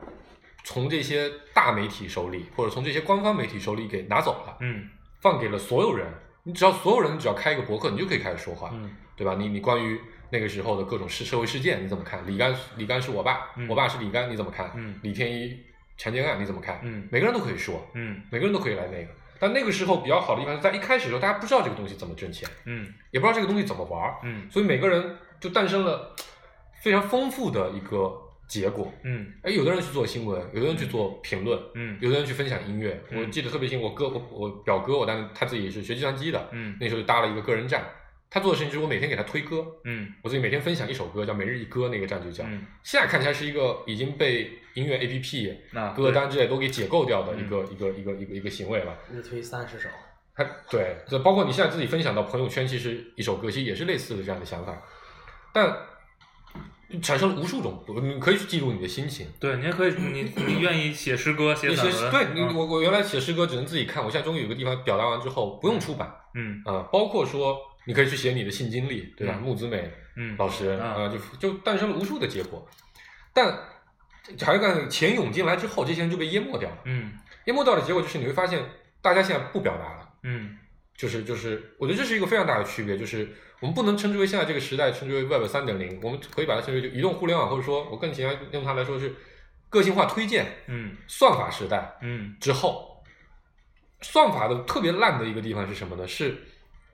[0.63, 4.89] 从这些大媒体手里，或者从这些官方媒体手里给拿走了，嗯
[5.21, 6.07] 放给了所有人。
[6.47, 9.35] 你只要所有人只要开一个博客，你就可以开始说话，嗯对吧？
[9.37, 12.25] 你你关于那个时候的各种事社会事件你怎么看？
[12.27, 14.71] 李刚李刚是我爸，嗯我爸是李刚，你怎么看？
[14.77, 15.59] 嗯李天一
[15.97, 16.79] 强奸案你怎么看？
[16.83, 19.09] 嗯每个人都可以说，嗯每个人都可以来那个。
[19.39, 26.15] 但那个时候比较好的地方是在一开始的时候，大家不知道这个东西怎么挣钱，嗯也不知道这个东西怎么玩，嗯所以每个人就诞生了
[26.81, 28.13] 非常丰富的一个
[28.47, 28.93] 结果。
[29.03, 29.33] 嗯。
[29.43, 31.99] 哎，有的人去做新闻，有的人去做评论，嗯。
[32.01, 33.01] 有的人去分享音乐。
[33.11, 33.21] 嗯。
[33.21, 36.77] 我记得特别清，我哥我我表哥，我当时他自己是学计算机的，嗯。
[36.81, 37.85] 那时候就搭了一个个人站。
[38.29, 40.13] 他做的事情就是我每天给他推歌，嗯。
[40.23, 42.45] 我自己每天分享一首歌，叫每日一歌，那个站就叫。
[42.45, 47.47] 嗯，现在看起来是一个已经被音乐 APP、那歌单之类都给解构掉的嗯。
[47.47, 48.99] 一个、一个一个一个一个行为了。
[49.13, 49.89] 日推三十首，
[50.35, 54.83] 他对，这包括你现在自己分享到朋友圈，其实一首歌其实也是类似的这样的想法，
[55.55, 55.75] 但
[57.03, 59.27] 产生了无数种，你可以去记录你的心情。
[59.41, 69.35] 对，你也可以，你你愿意写诗歌、写你散文，写对你嗯我我原来写诗歌只能自己看，我现在终于有个地方表达完之后不用出版嗯啊、包括说你可以去写你的性经历，对吧？
[69.39, 72.67] 嗯木子美嗯老师啊啊、就就诞生了无数的结果，
[73.35, 73.59] 但
[74.41, 76.79] 还是干钱涌进来之后，这些人就被淹没掉了。
[76.85, 77.13] 嗯
[77.47, 78.63] 淹没掉的结果就是你会发现，
[79.01, 80.09] 大家现在不表达了。
[80.23, 80.57] 嗯
[80.97, 83.29] 就是就是，我觉得这是一个非常大的区别，就是
[83.61, 89.15] 我们不能称之为现在这个时代称之为 Web 三点零，我们可以把它称之为就移动互联网，或者说我更喜欢用它来说是
[89.69, 93.03] 个性化推荐嗯算法时代嗯之后，
[94.03, 96.07] 算法的特别烂的一个地方是什么呢？
[96.07, 96.37] 是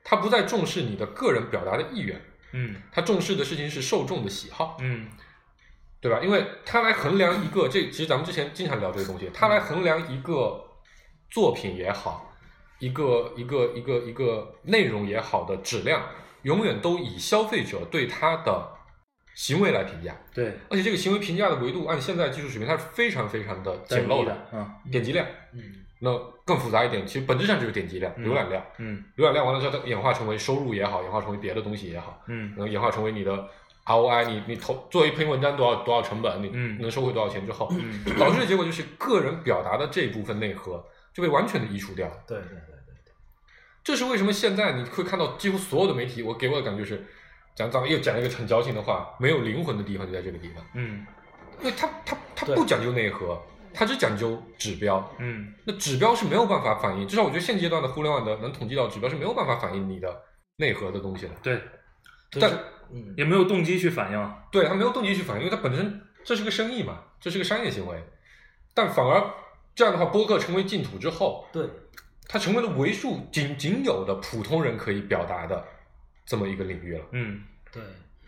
[0.04, 2.20] 它不再重视你的个人表达的意愿，
[2.52, 5.08] 嗯它重视的事情是受众的喜好，嗯
[6.00, 6.20] 对吧？
[6.20, 10.64] 因为它来衡量一个，这其实咱们之前经常聊这个东西，它来衡量一个
[11.30, 12.34] 作品也好，
[12.80, 16.04] 一个一个一个一个内容也好的质量，
[16.42, 18.68] 永远都以消费者对它的
[19.34, 24.70] 行为来评价，对，而且这个行为评价的维度，按现在技术水平，它是非常非常的简陋的，嗯。
[24.90, 25.26] 点击量。
[25.54, 25.62] 嗯，
[26.00, 26.10] 那
[26.44, 28.28] 更复杂一点，其实本质上就是点击量、嗯。
[28.28, 28.62] 浏览量。
[28.78, 29.02] 嗯。
[29.16, 32.52] 浏览量完了之后，它演化成为收入也好，演化成为别的东西也好，嗯。
[32.56, 33.48] 能演化成为你的
[33.86, 36.78] ROI，你你投做一篇文章多少多少成本，你嗯。
[36.80, 38.04] 能收回多少钱之后，嗯。
[38.18, 42.58] 导致的结果就是个人表达的这一部分内核就被完全的移除掉对对
[43.84, 47.04] 这是为什么现在你会看到几乎所有的媒体，我给我的感觉是，
[47.54, 51.06] 讲咱们又讲一个很矫情的话，没有灵魂的地方就在这个地方，嗯
[51.60, 53.40] 因为它它它不讲究内核，
[53.72, 55.12] 它只讲究指标。
[55.18, 60.22] 嗯那指标是没有办法反映，至少我觉得现阶段的互联网的能统计到指标是没有办法反映你的
[60.56, 61.32] 内核的东西的。
[61.42, 61.60] 对，
[62.40, 62.50] 但
[62.92, 68.02] 嗯，也没有动机去反映，对，它没有动机去反映，因为它本身这是个生意嘛，这是个商业行为。
[68.74, 69.30] 但反而
[69.74, 71.64] 这样的话，播客成为净土之后，对，
[72.28, 75.64] 它成为了为数仅仅有的普通人可以表达的
[76.24, 77.04] 这么一个领域了。
[77.12, 77.82] 嗯对，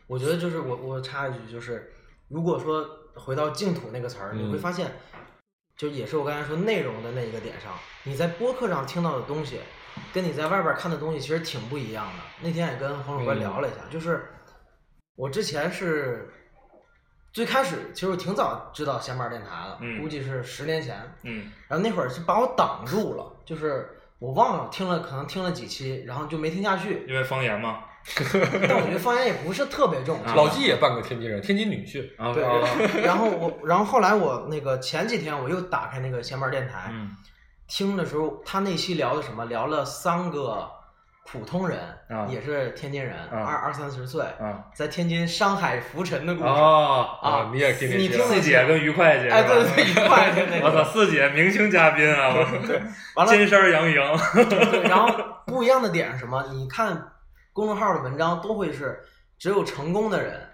[0.07, 1.93] 我觉得就是我我插一句，就是
[2.29, 4.93] 如果说回到净土那个词儿，你会嗯发现，
[5.77, 9.61] 就也是我刚才说内容的那一个点上，你在播客上听到的东西，
[10.13, 12.23] 跟你在外边看的东西其实挺不一样的。
[12.43, 14.29] 那天也跟黄主播嗯聊了一下，就是
[15.15, 16.29] 我之前是
[17.35, 27.05] 最开始其实我挺早知道闲班电台了，嗯估计是十年前，嗯然后那会儿是把我挡住了，就是我忘了听了，可能听了几期，然后就没听下去。
[27.09, 27.81] 因为方言嘛，
[28.69, 30.23] 但我觉得方言也不是特别重。
[30.25, 32.09] 啊老纪也半个天津人，天津女婿。
[32.33, 37.11] 对对，然后我，然后后来我那个前几天我又打开那个闲班电台，嗯
[37.67, 39.45] 听的时候，他那期聊的什么？
[39.47, 40.71] 聊了三个
[41.27, 46.47] 普通人，啊也是天津人，啊二二三十岁，啊在天津商海浮沉的故事。
[46.47, 52.41] 哦，啊，你也听你听那四姐跟于会计，哎，对对，愉快的那 我操，四姐明星嘉宾啊，我
[53.17, 55.13] 完了，金山杨钰莹，对，然后
[55.47, 56.45] 不一样的点是什么？
[56.53, 57.11] 你看
[57.53, 59.01] 公众号的文章都会是
[59.39, 60.49] 只有成功的人，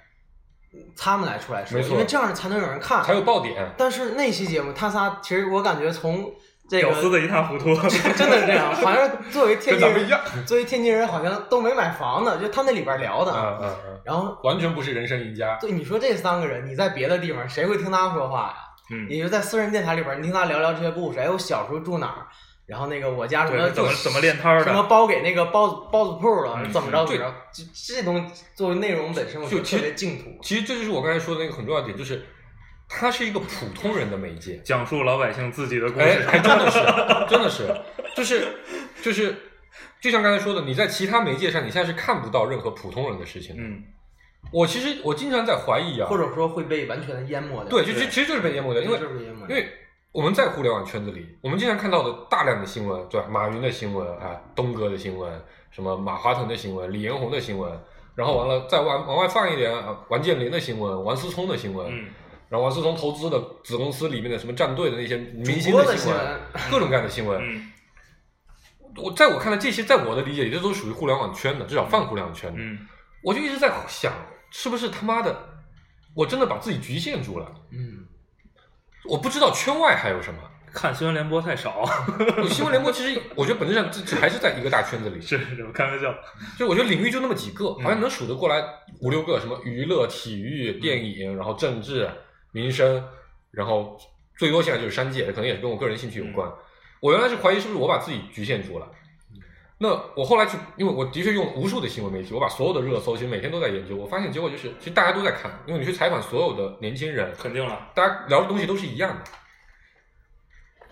[0.97, 3.03] 他们来出来说，因为这样才能有人看。
[3.03, 3.73] 才有爆点。
[3.77, 6.33] 但是那期节目，他仨其实我感觉从
[6.71, 13.33] 这个屌丝的一塌糊涂，真的是这样，好像作为天津人一样，作为天津人好像都没买房呢，就他那里边聊的。
[13.33, 15.59] 嗯嗯嗯，然后完全不是人生赢家。
[15.61, 18.55] 对你说这三个人，你在别的地方谁会听他说话呀？
[18.93, 22.27] 嗯，也就在私人电台里边，你听他聊聊这些故事，哎，我小时候住哪儿，
[22.67, 30.31] 然后那个我家什么对，怎么怎么练摊儿什么，包给那个包子包子铺了，嗯怎么着怎对么着，这这东西作为内容本身，我觉得净土。
[30.41, 32.25] 其实这就是我刚才说的那个很重要的点，就是
[32.91, 34.57] 它是一个普通人的媒介。
[34.65, 36.79] 讲述老百姓自己的故哎，事，还真的是，
[37.31, 37.73] 真的是，
[38.17, 38.49] 就是
[39.01, 39.35] 就是，
[40.01, 43.63] 就像刚才说的，你在其他媒介上，你现在是看不到任何普通人的事情的。
[43.63, 43.85] 嗯
[44.51, 47.65] 我其实我经常在怀疑啊，或者说会被完全的淹没掉。
[47.69, 49.71] 对，就其其实就是被淹没掉，因为就是被淹没掉因为
[50.13, 53.27] 我们在互联网圈子里，我们经常看到的大量的新闻，对吧？
[53.31, 55.31] 马云的新闻啊，东哥的新闻，
[55.71, 57.71] 什么马化腾的新闻，李彦宏的新闻，
[58.15, 62.07] 然后完了再往往外放一点，啊王健林的新闻，王思聪的新闻，嗯
[62.51, 66.41] 然后王思聪投资的子公司里面的什么战队的那些明星的新闻新闻，
[66.71, 67.41] 各种各样的新闻。
[67.41, 67.73] 嗯
[68.97, 72.61] 我在我看来，这些在我的理解里，这都属于互联网圈的，至少泛互联网圈的。
[72.61, 72.77] 嗯
[73.23, 74.13] 我就一直在想，
[74.51, 75.35] 是不是他妈的，
[76.13, 77.47] 我真的把自己局限住了？
[77.71, 78.05] 嗯，
[79.09, 80.41] 我不知道圈外还有什么。
[80.75, 81.85] 看新闻联播太少，
[82.49, 86.15] 新闻联播其实，我觉得本质上这这还是在一个大圈子里，是是，我开玩笑，
[86.57, 88.65] 就我觉得领域就那么几个，嗯好像能数得过来
[89.01, 92.09] 五六个，什么娱乐、体育、电影，然后政治，
[92.53, 93.05] 民生，
[93.51, 93.99] 然后
[94.37, 96.51] 最多现在就是商界，可能也是跟我个人兴趣有关。
[97.01, 98.91] 我原来是怀疑是不是我把自己局限住了。
[99.79, 109.25] 那我后来去，因为我的确用无数的新闻媒体，我把所有的热搜其实每天都在研究，我发现结果就是，其实大家都在看，因为你去采访所有的年轻人，肯定了，大家聊的东西都是一样的，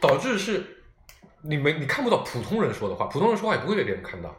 [0.01, 0.85] 导致是
[1.43, 4.35] 你没你看不到普通人说的话，普通人说话也不会被别人看到。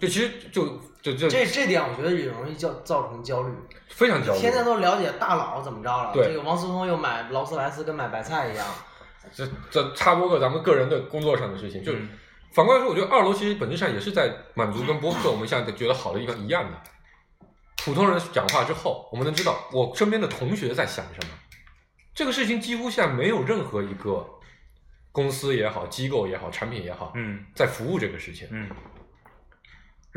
[0.00, 0.66] 就其实就
[1.02, 3.52] 就就这这点我觉得也容易叫造成焦虑，
[3.88, 4.38] 非常焦虑。
[4.40, 8.66] 天天都了解大佬怎么着了，对这个王思聪又买劳斯莱斯跟买白菜一样，
[9.32, 12.08] 这这插播个咱们个人的工作上的事情，就是、嗯
[12.54, 16.78] 反过来说，我觉得二楼其实本质上也是在满足跟播客我们现在觉得好的地方一样的。
[17.84, 21.34] 普通人讲话之后，我们能知道我身边的同学在想什么。
[22.14, 24.26] 这个事情几乎现在没有任何一个
[25.12, 28.48] 公司也好、机构也好、产品也好，嗯在服务这个事情。
[28.50, 28.68] 嗯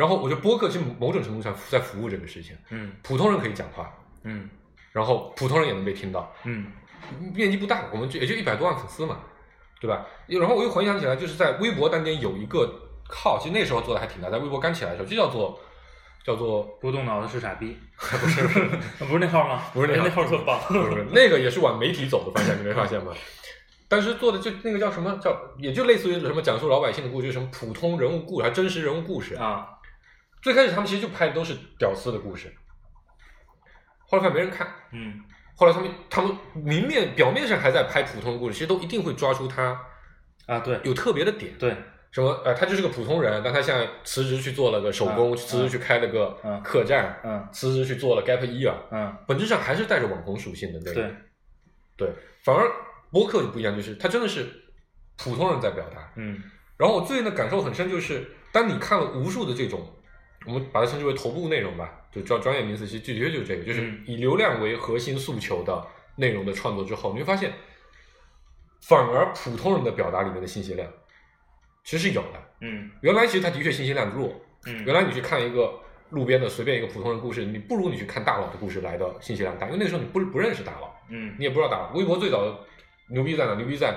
[0.01, 2.57] 然后我觉得播客其实某种程度上在服务这个事情。
[2.71, 3.93] 嗯普通人可以讲话，
[4.23, 4.49] 嗯
[4.91, 6.33] 然后普通人也能被听到。
[6.43, 6.65] 嗯
[7.35, 9.19] 面积不大，我们就也就一百多万粉丝嘛，
[9.79, 10.07] 对吧？
[10.25, 12.67] 然后我又回想起来，就是在微博当年有一个
[13.07, 15.59] 号，其实那时候做的还挺大，在微博刚起来的时候，就叫做
[16.25, 18.47] 叫做不动脑子是傻逼， 不是
[19.05, 19.61] 不是那号吗？
[19.71, 23.13] 不是那号哎那号特棒，不是不是那个也是往媒体走的方向，你没发现吗？
[23.87, 29.35] 当时做的就那个叫什么叫，也就类似于什么讲述老百姓的故事，就是什么普通人物故事，还真实人物故事。
[29.35, 29.67] 啊，
[30.41, 32.53] 最开始他们其实就拍的都是屌丝的故事，
[34.07, 35.21] 后来发现没人看，嗯
[35.55, 39.79] 后来他们他们明面表面上还在拍普通的故事，其实都一定会抓出他
[40.47, 41.55] 啊，对有特别的点。
[41.59, 41.69] 对，
[42.11, 42.31] 什么？
[42.43, 51.13] 呃，他就是个普通人，但他现在辞职去做了个手工，嗯辞职去开了个嗯客栈，嗯辞职去做了 gap year，嗯本质上还是带着网红属性的内容。
[51.95, 52.67] 对，对，反而
[53.11, 54.49] 播客就不一样，就是他真的是
[55.17, 56.11] 普通人在表达。
[56.15, 56.41] 嗯
[56.77, 59.87] 然后我最近的感受很深，就是当你看了无数的这种，
[60.45, 65.85] 我们把它称之为头部内容吧，就专专业名词，其实的确就是这个，就是嗯以流量为核心诉求的
[66.15, 67.53] 内容的创作之后，你会发现，
[68.81, 70.91] 反而普通人的表达里面的信息量
[71.83, 72.41] 其实是有的。
[72.61, 74.33] 嗯原来其实它的确信息量弱，
[74.67, 75.79] 嗯，原来你去看一个
[76.09, 81.91] 路边的随便一个普通人故事，你不如你去看大佬的故事来的信息量大，因为那个时候你不不认识大佬，嗯你也不知道大佬。
[81.93, 82.59] 微博最早的
[83.09, 83.55] 牛逼在哪？
[83.55, 83.95] 牛逼在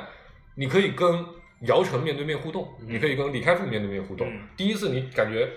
[0.55, 1.27] 你可以跟
[1.63, 4.27] 姚晨面对面互动，嗯你可以跟李开复面对面互动。
[4.29, 5.51] 嗯第一次你感觉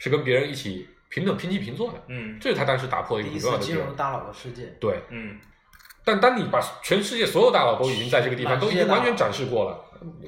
[0.00, 3.94] 是跟别人一起平等平起平坐的，嗯这是他当时打破的一个很重要的点次进入。
[3.94, 5.38] 大佬的世界，对，嗯
[6.04, 9.78] 但当你把全世界所有大佬都已经在这个地方都已经完全展示过了，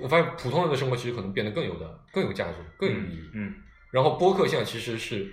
[0.00, 3.30] 我发现普通人的生活其实可能变得更有的更有价值、更有意义。
[3.34, 3.54] 嗯
[3.90, 5.30] 然后播客现在其实是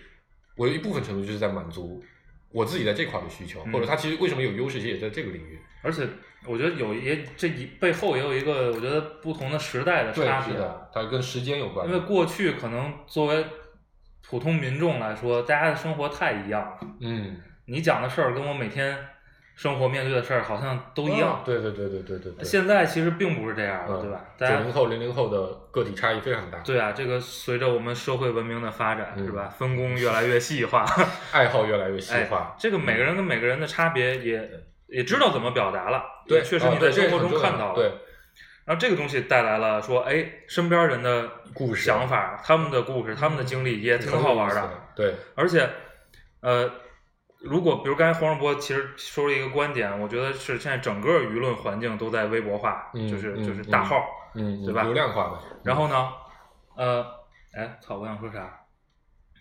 [0.55, 2.03] 我有一部分程度就是在满足
[2.51, 5.59] 我自己在这块的需求，嗯或者它其实为什么有优势，其实也在这个领域。
[5.81, 6.07] 而且
[6.45, 11.87] 我觉得有也这一背后也有一个我觉得不同的时代的，差别，是的，它跟时间有关。
[11.87, 13.45] 因为过去可能作为
[14.27, 18.97] 普通民众来说，大家的生活太一样了，嗯，你讲的事儿跟我每天
[19.55, 21.29] 生活面对的事儿好像都一样。
[21.29, 22.43] 啊对对对对对对对。
[22.43, 24.21] 现在其实并不是这样的，嗯对吧？
[24.37, 29.49] 九零后、零零后的个体差异非常大，对啊，这个随着我们社会文明的发展，嗯是吧？
[29.57, 30.85] 分工越来越细化，
[31.33, 34.49] 爱好越来越细哎化。，这个每个人跟每个人的差别也
[34.87, 37.75] 也知道怎么表达了，对，确实你在生活中看到了。
[37.75, 37.91] 对，
[38.69, 44.69] 然后这个东西带来了说，哎，身边人的故事想法、他们的故事、他们的经历也挺好玩的。
[44.95, 45.67] 对，而且，
[46.41, 46.71] 呃，
[47.39, 54.05] 如果比如刚才黄世博其实说了一个观点，我觉得是现在整个舆论环境都在微博化，嗯就是嗯就是大号。
[54.35, 55.39] 嗯，对吧流量化的。
[55.63, 56.09] 然后呢，
[56.75, 57.03] 呃，
[57.55, 58.65] 哎，操，我想说啥？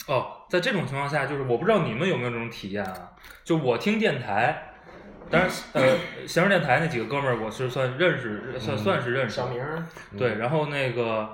[0.06, 3.12] 哦，在这种情况下，就是我不知道你们有没有这种体验啊？
[3.44, 4.67] 就我听电台，
[5.30, 9.36] 当然，呃，闲人电台那几个哥们儿，我是算认识，算嗯算是认识。
[9.36, 9.84] 小明儿
[10.16, 11.28] 对，然后那个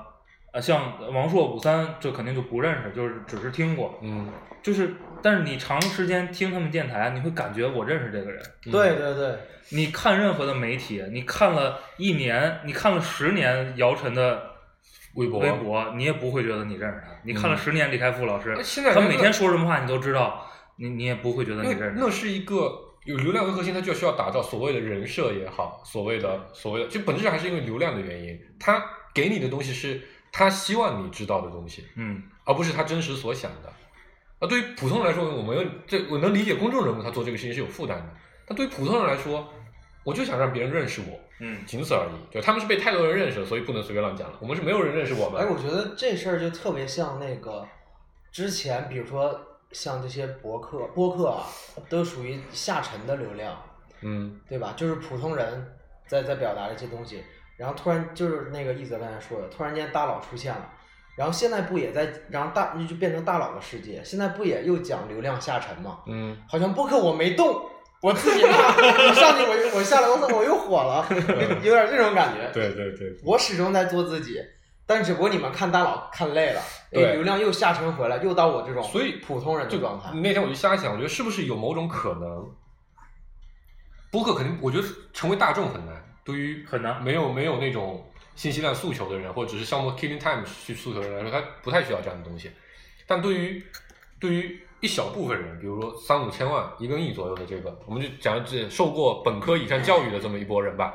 [0.53, 3.99] 呃，像王硕、武三，这肯定就不认识，就是只是听过。
[4.03, 4.29] 嗯，
[4.63, 8.43] 就是，但是你长时间听他们电台，你会感觉我认识这个人。
[8.63, 9.39] 对对对，
[9.71, 14.43] 你看任何的媒体，你看了一年，你看了十年姚晨的
[15.15, 17.13] 微博微博，你也不会觉得你认识他。
[17.23, 18.57] 你看了十年李开复老师，
[18.93, 22.05] 他每天说什么话，你都知道，你你也不会觉得你认识他。
[22.05, 28.85] 那是一个有流量为核心，它就需要打造所谓的人设也好，所谓的所谓的，就本质上还是因为流量的原因，他
[29.15, 30.01] 给你的东西是
[30.33, 33.73] 他希望你知道的东西，嗯而不是他真实所想的。
[34.41, 38.07] 啊，对于普通人来说，我们这我能理解公众人物他做这个事情是有负担的，
[38.47, 39.49] 但对于普通人来说，
[40.03, 42.35] 我就想让别人认识我，嗯仅此而已。
[42.35, 44.37] 就他们是被太多人认识了，所以不能随便乱讲了。
[44.41, 45.41] 我们是没有人认识我们。
[45.41, 47.67] 哎，我觉得这事儿就特别像那个
[48.33, 49.41] 之前，比如说
[49.75, 51.45] 像这些博客、播客啊，
[51.91, 53.55] 都属于下沉的流量，
[54.01, 54.73] 嗯对吧？
[54.77, 57.23] 就是普通人在在表达这些东西，
[57.59, 60.71] 然后突然就是那个一泽刚才说的，突然间大佬出现了，
[61.17, 65.99] 然后现在不也在，然后大就变成大佬的世界，现在不也又讲流量下沉吗？
[66.07, 67.65] 嗯，好像播客我没动，
[68.01, 68.41] 我自己
[69.15, 72.51] 上去我就我下来我操我又火了，有有点这种感觉。
[72.53, 74.41] 对对对，我始终在做自己，
[74.87, 80.11] 但只不过你们看大佬看累了，哎，对流量又下沉回来，又到我这种所以普通人的状态。
[80.13, 82.51] 那天我就瞎想，我觉得是不是有某种可能，
[84.11, 92.51] 播客肯定，我觉得成为大众很难，对于很难没有没有那种信息量诉求的人，或者只是项目 killing time 去诉求的人来说，他不太需要这样的东西。
[93.07, 93.65] 但对于
[94.21, 100.95] 对于一小部分人，比如说三五千万、一个亿左右的这个，我们就讲这受过本科以上教育的这么一波人吧，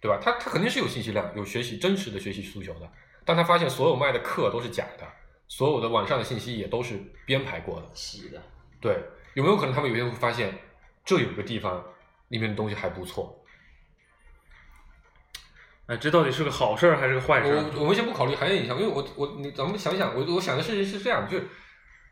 [0.00, 0.18] 对吧？
[0.20, 2.90] 他他肯定是有信息量、有学习真实的学习诉求的，
[3.30, 5.06] 但他发现所有卖的课都是假的，
[5.46, 7.86] 所有的网上的信息也都是编排过的。
[7.94, 8.42] 洗的，
[8.80, 9.00] 对，
[9.34, 10.52] 有没有可能他们有一天会发现，
[11.04, 11.80] 这有个地方
[12.26, 13.40] 里面的东西还不错？
[15.86, 17.64] 哎，这到底是个好事儿还是个坏事儿？
[17.76, 21.46] 我我们先不考虑行业影响，因为我我你咱们想想，我我想的事情是这样，就是，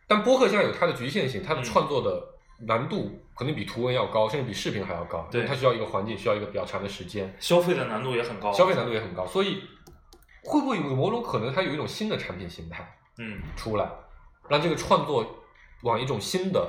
[0.07, 2.25] 但播客现在有它的局限性，它的嗯创作的
[2.65, 9.61] 难度肯定比图文要高，甚至比视频还要高，对因为它需要一个环境，需要一个比较长的时间，消费的难度也很高，消费难度也很高，所以
[10.45, 12.87] 会不会有某种可能，它有一种新的产品形态
[13.19, 13.89] 嗯出来，
[14.49, 15.45] 让这个创作
[15.83, 16.69] 往一种新的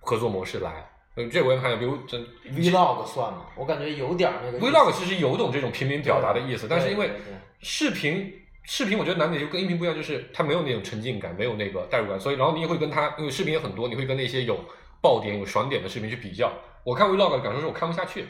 [0.00, 0.90] 合作模式来？
[1.16, 2.18] 嗯，这我也看见，比如这
[2.50, 3.46] vlog 算吗？
[3.56, 7.12] 我感觉有点儿那个 vlog 其实有种这种平民表达的意思，但是因为
[7.60, 8.32] 视频
[8.64, 14.58] 视频，我觉得难点就跟音频不一样，就是它没有那种沉浸感，没有那个代入感，所以然后你也会跟它，因为视频也很多，你会跟那些有
[15.00, 16.52] 爆点、有爽点的视频去比较。
[16.82, 18.26] 我看 vlog 的感受是我看不下去，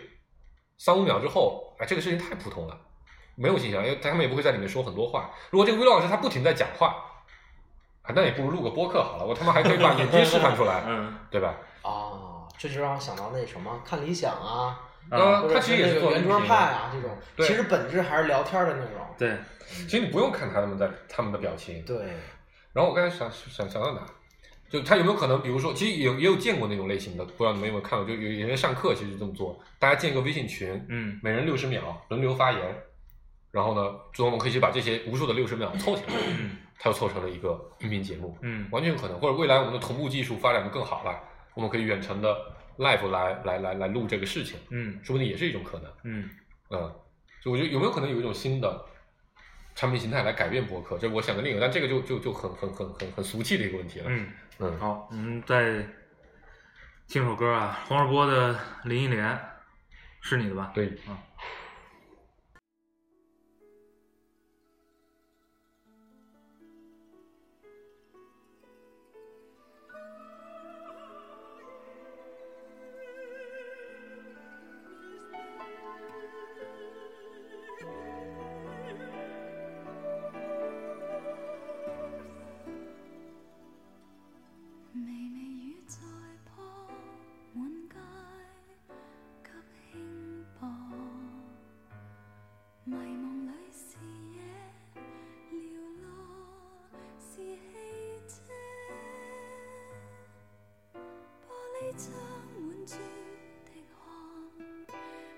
[0.76, 2.78] 三五秒之后，哎，这个事情太普通了，
[3.36, 5.30] 没有信息量，因为他们也不会在里面说很多话。
[5.50, 6.96] 如果这个 vlog 是他不停在讲话，
[8.02, 11.54] 啊，那也不如录个播客好了，我他妈还可以把眼睛示范出来，嗯对吧？
[11.82, 14.80] 啊，这就让我想到那什么看理想啊，
[15.10, 19.04] 呃，或者他其实也是做那个圆桌派啊这种，其实本质还是聊天的内容。
[19.18, 21.96] 对，其实你不用看他们的他们的表情，对，
[22.72, 24.00] 然后我刚才想想想到哪？
[24.70, 28.08] 就他有没有可能，比如说，其实也有也有见过那种类型的，不知道你们有没有看过？
[28.08, 32.83] 就有有人上课其实这么做，大家建一个微信群，嗯每人六十秒轮流发言，
[33.54, 36.12] 然后呢，最后我们可以去把这些无数的六十秒凑起来，
[36.76, 39.16] 它就凑成了一个音频节目，嗯完全有可能。
[39.20, 41.16] 或者未来我们的同步技术发展的更好了，
[41.54, 42.36] 我们可以远程的
[42.78, 45.92] live 来来来来录这个事情，嗯说不定也是一种可能。
[46.02, 46.28] 嗯
[46.70, 46.92] 嗯，
[47.40, 48.84] 就我觉得有没有可能有一种新的
[49.76, 50.98] 产品形态来改变播客？
[50.98, 54.06] 这是我想的另一个，但这个就就就很很很很很俗气的一个问题了。
[54.08, 54.28] 嗯，
[54.58, 55.86] 嗯，好，我们再
[57.06, 58.52] 听首歌啊，黄世波的
[58.82, 59.24] 《林忆莲》
[60.20, 60.72] 是你的吧？
[60.74, 61.22] 对，啊。
[102.84, 102.96] 珠
[103.64, 104.04] 的汗，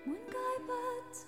[0.05, 0.37] 满街
[0.67, 0.73] 不
[1.13, 1.25] 再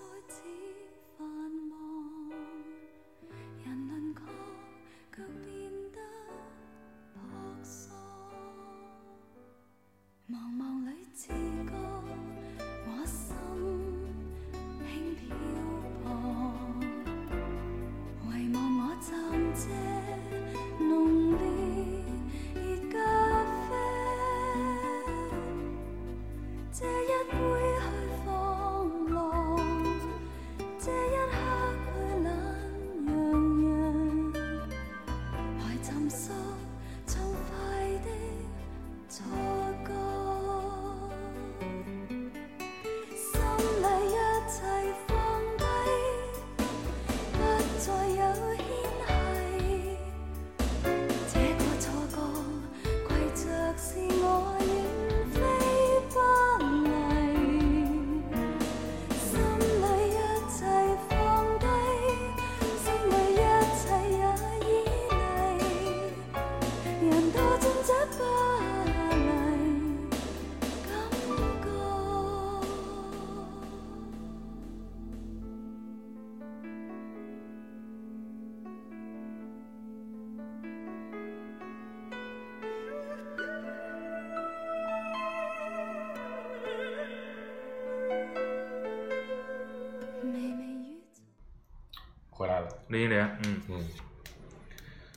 [92.89, 93.87] 林忆莲，嗯，嗯，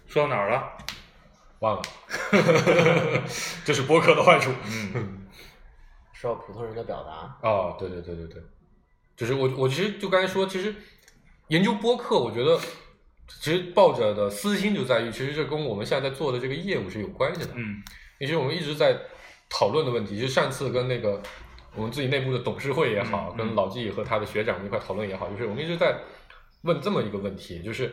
[0.06, 0.72] 说到哪儿了？
[1.60, 1.82] 忘了，
[3.64, 4.50] 这是播客的坏处。
[4.94, 5.28] 嗯，
[6.12, 7.48] 是要普通人的表达。
[7.48, 8.42] 啊，对对对对对，
[9.16, 10.74] 就是我我其实就刚才说，其实
[11.48, 12.58] 研究播客，我觉得
[13.40, 17.50] 其实抱着的私心就在于，其实这跟我们现在在做的这个业务是有关系的。
[17.54, 17.82] 嗯
[18.18, 18.96] 其实我们一直在
[19.48, 21.20] 讨论的问题，就是上次跟那个
[21.74, 25.98] 我们自己内部的董事会也好，嗯嗯跟老纪和他的学长一块讨论也好，就是我们一直在
[26.62, 27.92] 问这么一个问题，就是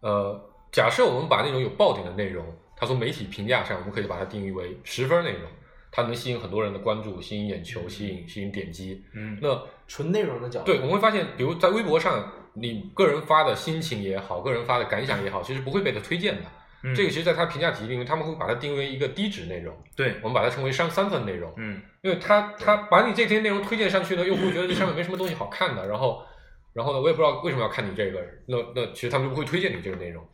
[0.00, 0.38] 呃，
[0.70, 2.44] 假设我们把那种有爆点的内容，
[2.76, 5.42] 它从媒体评价上，我们可以把它定义为十分内容，
[5.90, 9.04] 它能吸引很多人的关注，吸引眼球，吸引吸引点击。
[9.14, 16.42] 嗯那纯内容的角度，对，我们会发现，比如在微博上，你个人发的心情也好，个人发的感想也好，其实不会被它推荐的。
[16.84, 21.52] 嗯这个其实，在它评价体系里面，他们会把它定为一个低值内容，对我们把它称为三三分内容。
[21.56, 26.26] 嗯因为它它把你这些内容推荐上去呢，用户觉得这上面没什么东西好看的，然后
[26.72, 30.26] 然后呢，我也不知道为什么要看你这个，那那其实他们就不会推荐你这个内容。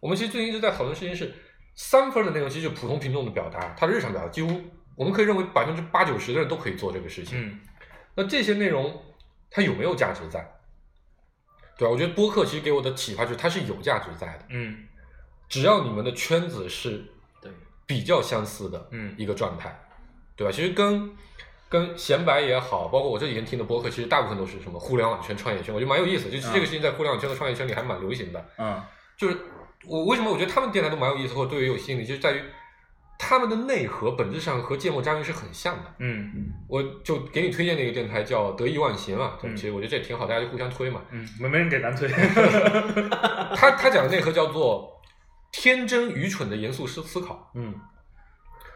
[0.00, 1.34] 我们其实最近一直在讨论的事情是，
[1.74, 4.60] 三分的内容其实就是普通群众的表达，他的日常表达，几乎
[4.96, 7.40] 我们可以认为百分之八九十的人都可以做这个事情。
[7.40, 7.60] 嗯
[8.16, 9.02] 那这些内容
[9.50, 10.40] 它有没有价值在？
[11.76, 11.90] 对吧？
[11.90, 14.86] 我觉得播客其实给我的启发就是它是有价值在的，嗯
[15.48, 17.04] 只要你们的圈子是
[17.42, 17.50] 对
[17.86, 19.76] 比较相似的嗯一个状态，
[20.36, 20.52] 对吧？
[20.52, 21.10] 其实跟
[21.68, 26.30] 跟闲白也好，包括我这几天听的播客，其实大部分都是什么互联网圈、创业圈，我觉得蛮有意思。
[26.30, 28.44] 就是这个事情在互联网圈和创业圈里还蛮流行的。
[28.58, 28.82] 嗯
[29.16, 29.36] 就是
[29.86, 32.42] 我为什么我觉得他们电台都蛮有意思，或者对于有吸引力，就是在于
[33.16, 35.94] 他们的内核本质上和芥末章鱼是很像的。
[35.98, 36.30] 嗯
[36.68, 41.00] 我就给你推荐的一个电台叫得意忘形啊，嗯其实我觉得这也挺好，大家就互相推嘛。
[41.10, 42.08] 嗯，没没人给咱推。
[43.54, 44.90] 他他讲的内核叫做
[45.52, 47.72] 天真愚蠢的严肃思思考，嗯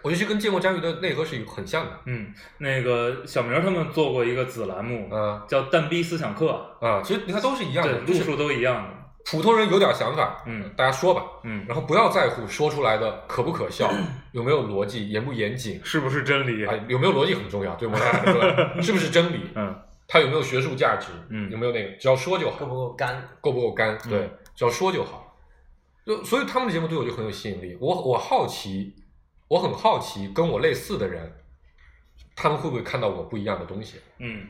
[0.02, 1.92] 我觉得是跟芥末章鱼的内核是很像的。
[2.06, 8.90] 嗯，那个小明他们做过一个子栏目，嗯叫“蛋逼思想课啊，其实你看都是一”，样的，，就是路数都一样的。
[9.30, 13.90] 普通人有点想法，嗯大家说吧，嗯，然后不要在乎说出来的可不可笑，
[14.32, 16.64] 有没有逻辑，严不严谨，是不是真理？
[16.64, 18.40] 啊，有没有逻辑很重要，对我们来说，
[18.80, 19.74] 是不是真理，嗯
[20.06, 23.28] 它有没有学术价值，嗯有没有那个，只要说就好，够不够干？
[23.42, 23.98] 够不够干？
[24.06, 25.36] 嗯对，只要说就好。
[26.06, 27.76] 就所以他们的节目对我就很有吸引力。
[27.78, 28.94] 我我好奇，
[29.48, 31.32] 我很好奇，跟我类似的人，
[32.36, 33.98] 他们会不会看到我不一样的东西？
[34.18, 34.46] 嗯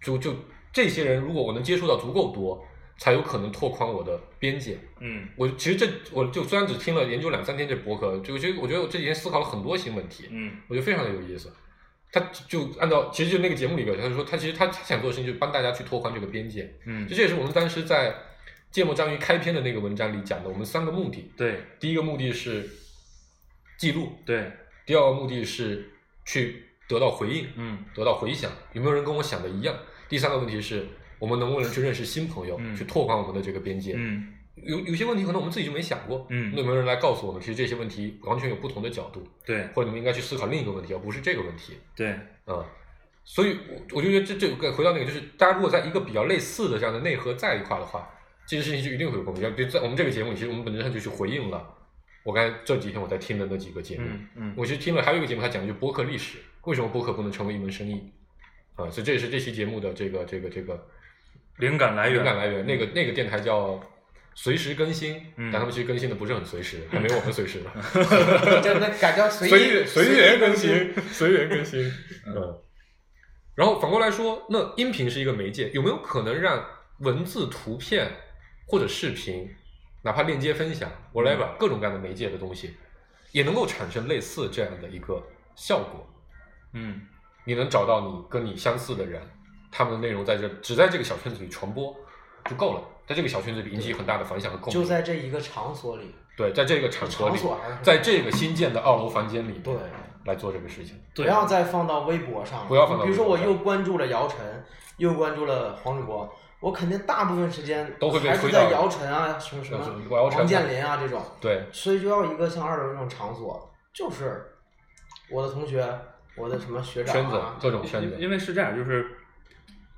[0.00, 0.34] 就就
[0.72, 2.64] 这些人，如果我能接触到足够多，
[2.96, 4.78] 才有可能拓宽我的边界。
[5.00, 11.52] 嗯我其实这我就虽然只听了研究两三天这博客，就觉得我觉得我这几天思考了很多新问题，嗯我觉得非常的有意思。
[12.10, 12.18] 他
[12.48, 16.72] 就按照其实就那个节目里边，他就说他其实他他想做的事情就是帮大家去拓宽这个边界。
[16.86, 18.14] 嗯这，也是我们当时在
[18.70, 21.30] 芥末章鱼开篇的那个文章里讲的，我们三个目的。
[21.36, 22.66] 对第一个目的是
[23.78, 24.52] 记录，对，
[24.84, 25.88] 第二个目的是
[26.26, 27.78] 去得到回应，嗯。
[27.94, 29.74] 得到回响，有没有人跟我想的一样？
[30.08, 30.84] 第三个问题是
[31.18, 32.74] 我们能不能去认识新朋友，嗯。
[32.74, 33.94] 去拓宽我们的这个边界？
[33.96, 34.34] 嗯。
[34.56, 36.50] 有有些问题可能我们自己就没想过，嗯。
[36.52, 39.68] 那有没有人来告诉我们，其实这些问题完全有不同的角度，对。
[39.68, 41.74] 或者你们应该去思考另一个问题，而不是这个问题。
[41.94, 42.10] 对，
[42.44, 42.66] 啊、
[43.24, 48.10] 所以我我就觉得这这个回到那个，就是大家如果在一个比较类似的这样的内核在一块的话，
[48.44, 49.54] 这件事情就一定会有共鸣。
[49.54, 51.62] 比如在我们这个节目，其实我们本质上就去回应了
[52.28, 54.04] 我刚才这几天我在听的那几个节目。
[54.04, 58.12] 嗯嗯我其实听了还有一个节目，它讲的就是播客历史，为什么播客不能成为一门生意？
[58.74, 60.86] 啊，所以这也是这期节目的这个这个这个
[61.56, 62.66] 灵感来源，灵感来源。
[62.66, 63.80] 那个那个电台叫
[64.34, 67.72] 随时更新，嗯但他们其实更新的不是很随时，还没有我们随时呢。
[68.62, 71.90] 真的改叫随随意随缘更新，随缘更新。
[72.26, 72.58] 嗯。
[73.54, 76.62] 然后反过来说，那音频是一个媒介，有没有可能让
[76.98, 78.06] 文字、图片
[78.66, 79.48] 或者视频，
[80.02, 82.76] 哪怕链接分享，whatever 各种各样的媒介的东西，
[83.32, 85.22] 也能够产生类似这样的一个
[85.54, 86.06] 效果？
[86.72, 87.00] 嗯
[87.44, 89.22] 你能找到你跟你相似的人，
[89.72, 91.96] 他们的内容在这只在这个小圈子里传播
[92.44, 94.82] 就够了，在这个小圈子里引起很大的反响和共鸣。
[94.82, 97.38] 就在这一个场所里，对，在这个场所里
[97.82, 99.74] 在这个新建的二楼房间里，对，
[100.26, 101.00] 来做这个事情。
[101.14, 102.66] 不要再放到微博上了。
[102.66, 104.64] 不要放到比如说，我又关注了姚晨，
[104.98, 106.30] 又关注了黄世博，
[106.60, 114.44] 我肯定大部分时间都会被还是推到在姚晨啊，什么什么王健林啊这种，对，所以就要一个像二楼这种场所，就是
[115.30, 115.86] 我的同学，
[116.36, 119.06] 我的什么学长圈子啊，各种圈子因，因为是这样，就是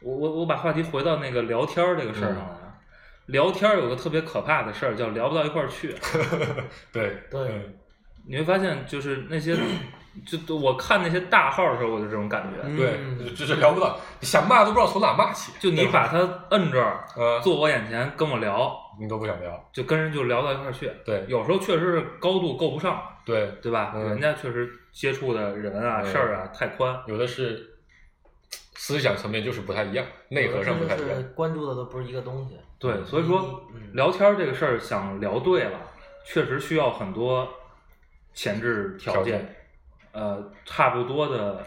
[0.02, 2.56] 我我我把话题回到那个聊天儿这个事儿上来啊。
[3.26, 5.94] 聊天儿有个特别可怕的事儿，叫聊不到一块儿去。
[6.90, 7.74] 对对嗯
[8.26, 9.56] 你会发现，就是那些，
[10.26, 12.60] 就我看那些大号的时候，我就这种感觉。
[12.64, 15.52] 嗯对，就是聊不到，想骂都不知道从哪骂起。
[15.60, 16.18] 就你把他
[16.50, 20.90] 摁这儿，呃，坐我眼前跟我聊，你都不想聊，就跟人就聊到一块儿去。
[21.04, 23.92] 对有时候确实是高度够不上，对，对吧？
[23.94, 26.98] 嗯人家确实接触的人啊、嗯事儿啊太宽。
[27.06, 27.78] 有的是
[28.74, 31.22] 思想层面就是不太一样，内核上不太一样就是。
[31.34, 32.56] 关注的都不是一个东西。
[32.78, 35.78] 对，所以说嗯聊天这个事儿，想聊对了，
[36.24, 37.48] 确实需要很多
[38.34, 39.56] 前置条件。
[40.12, 41.66] 呃差不多的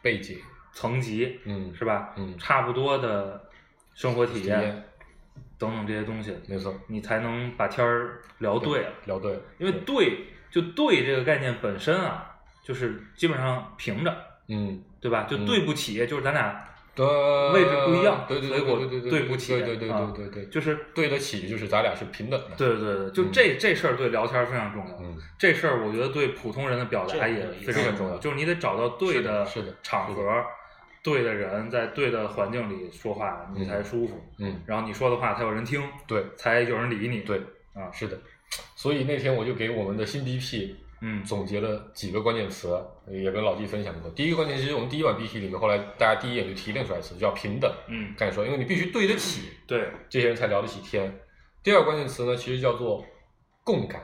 [0.00, 0.38] 背景，
[0.72, 2.12] 层级，嗯是吧？
[2.16, 3.48] 嗯差不多的
[3.94, 4.84] 生活体验
[5.58, 8.90] 等等这些东西，没错，你才能把天儿聊对了。
[9.06, 14.14] 聊对了，因为对就对这个概念本身啊，就是基本上平着，
[14.48, 15.24] 嗯，对吧？
[15.24, 24.96] 就嗯对不起，就是咱俩对，位置不一样对对所以我对对对对，不起对对对啊对对对，就是对得起，就是咱俩是平等的，对对对，就这、这事儿对聊天儿非常重要。
[25.00, 25.16] 嗯。
[25.38, 29.46] 这事儿我觉得对普通人的表达也非常重要，就是你得找到对的
[29.82, 30.44] 场合、
[31.02, 34.20] 对的人，在对的环境里说话，你才舒服。
[34.38, 36.22] 嗯，然后你说的话才有人听，对。
[36.36, 37.20] 才有人理你。
[37.20, 37.38] 对，
[37.74, 38.18] 啊，是的，
[38.76, 40.74] 所以那天我就给我们的新 BP
[41.04, 42.80] 嗯总结了几个关键词，
[43.10, 44.08] 也跟老纪分享过。
[44.12, 47.68] 第一个关键词，其实我们第一版 BP 里面，后来大家第一眼就提炼出来词，叫平等。
[47.88, 51.12] 嗯，刚才说，因为你必须对得起对，这些人才聊得起天。
[51.62, 53.04] 第二个关键词呢，其实叫做
[53.64, 54.00] 共感，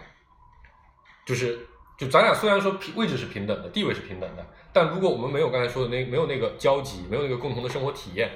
[1.25, 1.59] 就是
[1.97, 8.29] 就咱俩虽然说平位置是平等的，地位是平等的，但如果我们没有刚才说的那没有那个交集，没有那个共同的生活体验，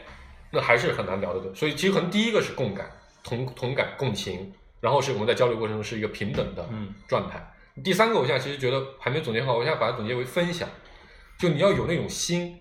[0.52, 1.52] 那还是很难聊得对。
[1.54, 2.90] 所以其实可能第一个是共感、
[3.24, 7.44] 同同感、共情，然后是我们在交流过程中是一个平等的嗯状态。
[7.82, 10.68] 第三个，我现在其实觉得还没总结好，我现在把它总结为分享，
[11.38, 12.60] 就你要有那种心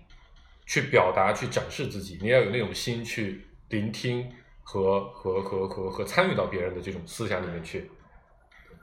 [0.64, 4.26] 去表达、去展示自己，你要有那种心去聆听
[4.62, 7.90] 和和和和和参与到别人的这种思想里面去。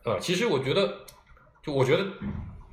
[0.03, 1.05] 呃，其实我觉得，
[1.63, 2.05] 就我觉得，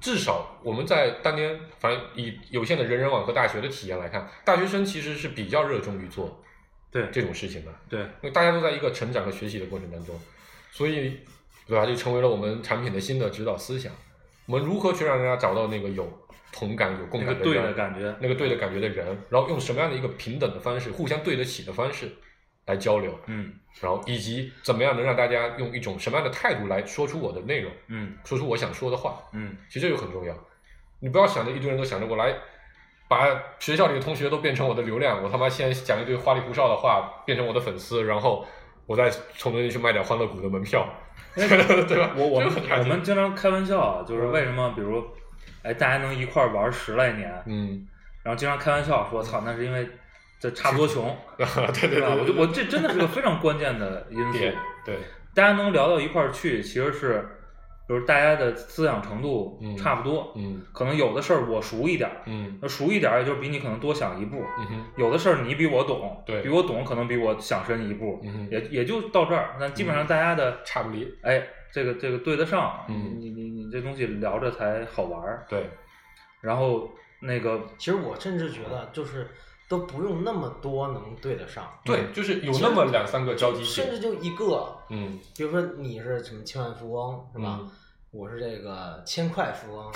[0.01, 6.43] 至少我们在当年，反正以有限的人人网和大学的体验来看，大学生其实是比较热衷于做
[6.91, 7.75] 对这种事情的。
[7.89, 10.21] 对，因为大家都在一个成长和学习的过程当中，
[10.71, 11.19] 所以
[11.67, 11.85] 对吧？
[11.85, 13.93] 就成为了我们产品的新的指导思想。
[14.47, 16.09] 我们如何去让人家找到那个有
[16.53, 18.17] 同感、有共感的人，的感觉。
[18.21, 22.09] 那个对的感觉的人，然后用什么样的一个平等的方式，互相对得起的方式
[22.67, 29.21] 来交流，嗯然后以及怎么样能让大家用一种什么样的态度来说出我的内容，嗯说出我想说的话。
[29.33, 30.35] 嗯，其实这就很重要。
[31.01, 32.35] 你不要想着一堆人都想着我来
[33.09, 33.27] 把
[33.59, 38.47] 学校里的同学都变成我的流量，我他妈先讲一堆花里胡哨的话，变成我的粉丝，然后
[38.87, 40.89] 我再从中间去卖点欢乐谷的门票，
[41.35, 42.13] 对吧？
[42.17, 45.05] 我我们我们经常开玩笑啊，就是为什么比如，
[45.63, 47.87] 哎，大家能一块儿玩十来年，嗯，
[48.23, 49.87] 然后经常开玩笑说，操，那是因为
[50.41, 52.15] 这差不多穷， 对对对对吧？
[52.19, 54.39] 我，就我这真的是个非常关键的因素，
[54.85, 54.99] 对，
[55.35, 57.29] 大家能聊到一块儿去，其实是，
[57.87, 69.57] 比如大家的思想程度嗯差不多，嗯可能有的事儿我熟一点儿，嗯那熟一点儿也就是比你可能多想一步，嗯哼，有的事儿你比我懂，对比我懂可能比我想深一步，嗯哼也也就到这儿。
[69.61, 75.47] 那基本上大家的，差不离，哎，这个这个对得上，嗯你你你这东西聊着才好玩儿。
[75.49, 75.71] 对，
[76.41, 79.29] 然后那个其实我甚至觉得就是
[79.69, 87.59] 都不用那么多能对得上，对，就是有那么两三个交集点，甚至就一个，嗯比如说你是什么千万富翁是吧？
[87.61, 87.71] 嗯
[88.13, 89.93] 我是这个千块富翁，啊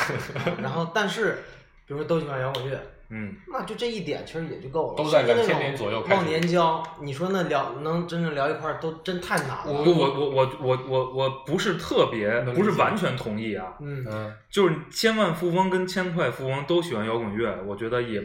[0.60, 1.38] 然后但是
[1.86, 4.96] 比如说都喜欢摇滚乐，嗯，那就这一点其实也就够了。
[4.96, 9.64] 都在2000甚至那种年左右开始忘年交，你说那聊能真正聊一块儿都真太难了。
[9.66, 18.22] 我我我我我我我不是特别不是完全同意啊，嗯，嗯，就是千万富翁跟千块富翁都喜欢摇滚乐，我觉得也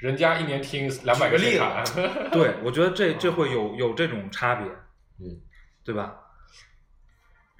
[0.00, 1.84] 人家一年听两百个举个例显卡，
[2.32, 4.66] 对，我觉得这 这会有有这种差别，
[5.20, 5.38] 嗯，
[5.84, 6.14] 对吧？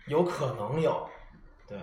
[0.07, 1.09] 有可能有，
[1.69, 1.79] 对，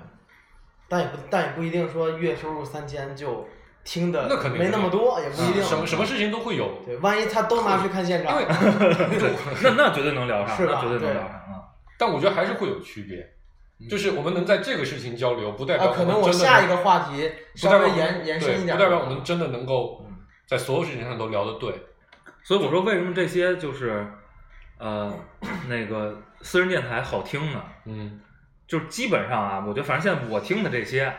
[0.89, 3.47] 但也不但也不一定说月收入三千就
[3.83, 5.63] 听的那肯定没那么多，也不一定。
[5.63, 8.35] 什么什么事情都会有，对，万一他都拿去看现场，
[9.61, 11.63] 那那绝对能聊上，是吧那绝对能聊上啊。
[11.97, 20.06] 但我觉得还是会有区别，就是我们能在这个事情交流，不代表啊，可能我们真的我下一个话题不稍微代表我们延延伸一点，不代表我们真的能够嗯
[20.47, 21.73] 在所有事情上都聊得对。
[22.43, 24.07] 所以我说，为什么这些就是
[24.77, 25.13] 呃
[25.67, 27.61] 那个私人电台好听呢？
[27.85, 28.21] 嗯，
[28.65, 31.13] 就是基本上啊，我觉得反正现在我听的这些，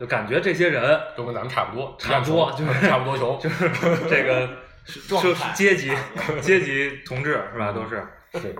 [0.00, 3.68] 就感觉这些人都跟咱们差不多，差不多就 是差不多穷，就是
[4.08, 4.48] 这个
[4.84, 5.92] 是阶级
[6.40, 7.70] 阶级同志是吧？
[7.72, 8.02] 都是
[8.40, 8.54] 是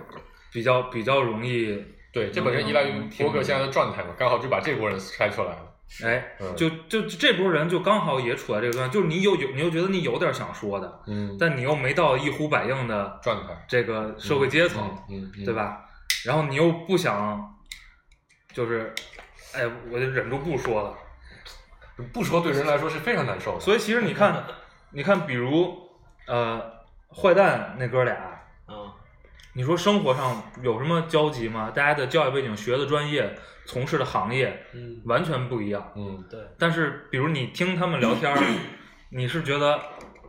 [0.51, 1.83] 比较比较容易
[2.13, 5.74] 对，这本身依赖于嗯博客现在的状态嘛，刚好就把这波人筛出来了。
[6.03, 15.53] 哎，嗯就就就这波人就刚好也处在这个段，就是你有有你又觉得你有点想说的，嗯，但你又没到一呼百应的状态，这个社会阶层，嗯，嗯对？
[15.53, 15.85] 吧？
[16.25, 17.55] 然后你又不想，
[18.51, 18.93] 就是，
[19.53, 19.61] 哎，
[19.91, 20.89] 我就忍住不说了。
[20.89, 23.59] 嗯不说对人来说是非常难受的。
[23.61, 24.43] 所以其实你看，
[24.91, 25.89] 你看，比如
[26.27, 26.61] 呃，
[27.07, 28.34] 坏蛋那哥俩，啊，
[29.57, 31.71] 你说生活上有什么交集吗？
[31.73, 33.33] 大家的教育背景、学的专业、
[33.65, 35.93] 从事的行业嗯，完全不一样。
[35.95, 38.37] 嗯，对，但是，比如你听他们聊天儿，
[39.11, 39.79] 你是觉得，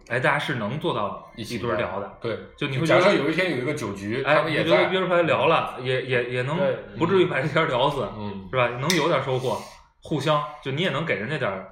[0.07, 2.18] 哎，大家是能做到一起堆儿聊的。
[2.20, 6.57] 对，就你会觉得假设有一天有一个酒局，他哎，们也觉得约出来聊了，也也也能
[6.97, 8.68] 不至于把这天儿聊死，嗯，是吧？
[8.79, 9.61] 能有点收获，
[10.03, 11.68] 互相就你也能给人家点儿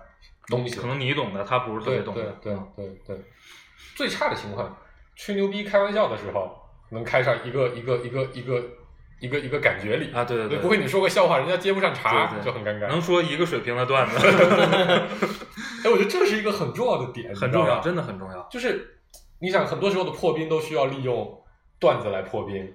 [0.48, 0.74] 东西。
[0.74, 2.38] 可能你懂的，他不是特别对对懂的。
[2.42, 3.24] 对对对，
[3.94, 4.76] 最差的情况，
[5.14, 8.62] 吹牛逼开玩笑的时候，能开上一个一个一个一个
[9.20, 10.12] 一个一个感觉里。
[10.12, 10.58] 啊对对对。
[10.58, 12.44] 不会你说个笑话，人家接不上茬，对对。
[12.44, 12.88] 就很尴尬。
[12.88, 14.16] 能说一个水平的段子，
[15.84, 18.46] 哎，我觉得这是一一个很重要的点，很重要，真的很重要。
[18.50, 18.98] 就是
[19.40, 21.42] 你想，很多时候的破冰都需要利用
[21.78, 22.72] 段子来破冰，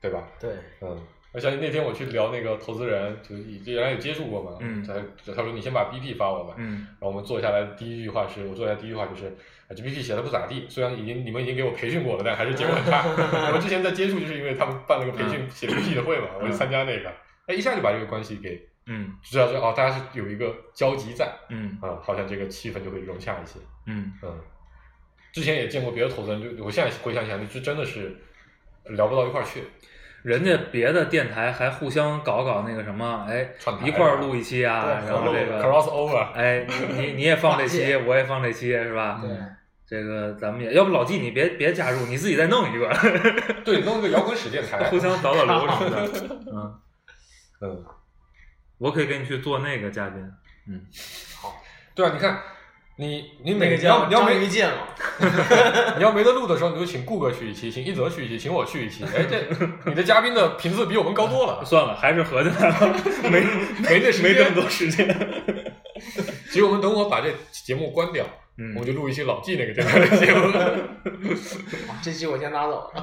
[0.00, 0.22] 对吧？
[0.40, 0.50] 对，
[0.80, 0.98] 嗯，
[1.32, 4.82] 我相信那天我去聊那个投资人，就是原来有接触过嘛，嗯。
[4.82, 4.94] 他
[5.32, 6.86] 他说你先把 BP 发我吧，嗯。
[6.98, 9.26] 然后我们坐下来第一句话是我坐下来第一句话就是，
[9.68, 13.04] 啊这 BP 写的不咋地，虽然已经你们已经给我培训过了，但还是结果很差。
[13.06, 17.12] 我们之前在接触就是因为他们办了个培训写 BP 的会嘛，我就参加那个，
[17.46, 19.14] 哎，一下就把这个关系给嗯。
[19.22, 21.78] 知道，就哦，大家是有一个交集在嗯。
[21.80, 23.60] 啊，好像这个气氛就会融洽一些。
[23.86, 24.12] 嗯。
[24.22, 24.40] 嗯，
[25.32, 28.16] 之前也见过别的投资人，就我现在回想起来，就真的是
[28.86, 29.62] 聊不到一块儿去。
[30.22, 33.50] 人家别的电台还互相搞搞那个什么，哎
[33.84, 39.20] 一块儿录一期啊，然后这个 cross over，哎，你你你也放这期，我也放这期，是吧？
[39.22, 39.30] 对，
[39.86, 42.88] 这个咱们也要不老纪你别别加入，你自己再弄一个，
[43.64, 44.98] 对，弄一个摇滚史电台互。
[44.98, 46.08] 相导导流什么的。
[46.52, 46.80] 嗯，
[47.62, 47.84] 嗯，
[48.78, 50.20] 我可以给你去做那个嘉宾。
[50.68, 50.82] 嗯，
[51.40, 51.54] 好
[51.94, 52.38] 对啊，你看，
[53.00, 54.88] 你你每个每你要你要没剑嘛，
[55.96, 59.02] 你要没得录的时候，你就请顾哥去一期，请一泽去一期，请我去一期。
[59.04, 59.42] 哎，这
[59.88, 61.64] 你的嘉宾的频次比我们高多了。
[61.64, 62.94] 算了，还是合计来了，
[63.30, 63.40] 没
[63.88, 65.08] 没那时间没这么多时间。
[66.50, 68.22] 其实我们等会儿把这节目关掉，
[68.58, 70.46] 嗯我们就录一期老纪那个电台的节目。
[71.88, 73.02] 哇这期我先拿走了。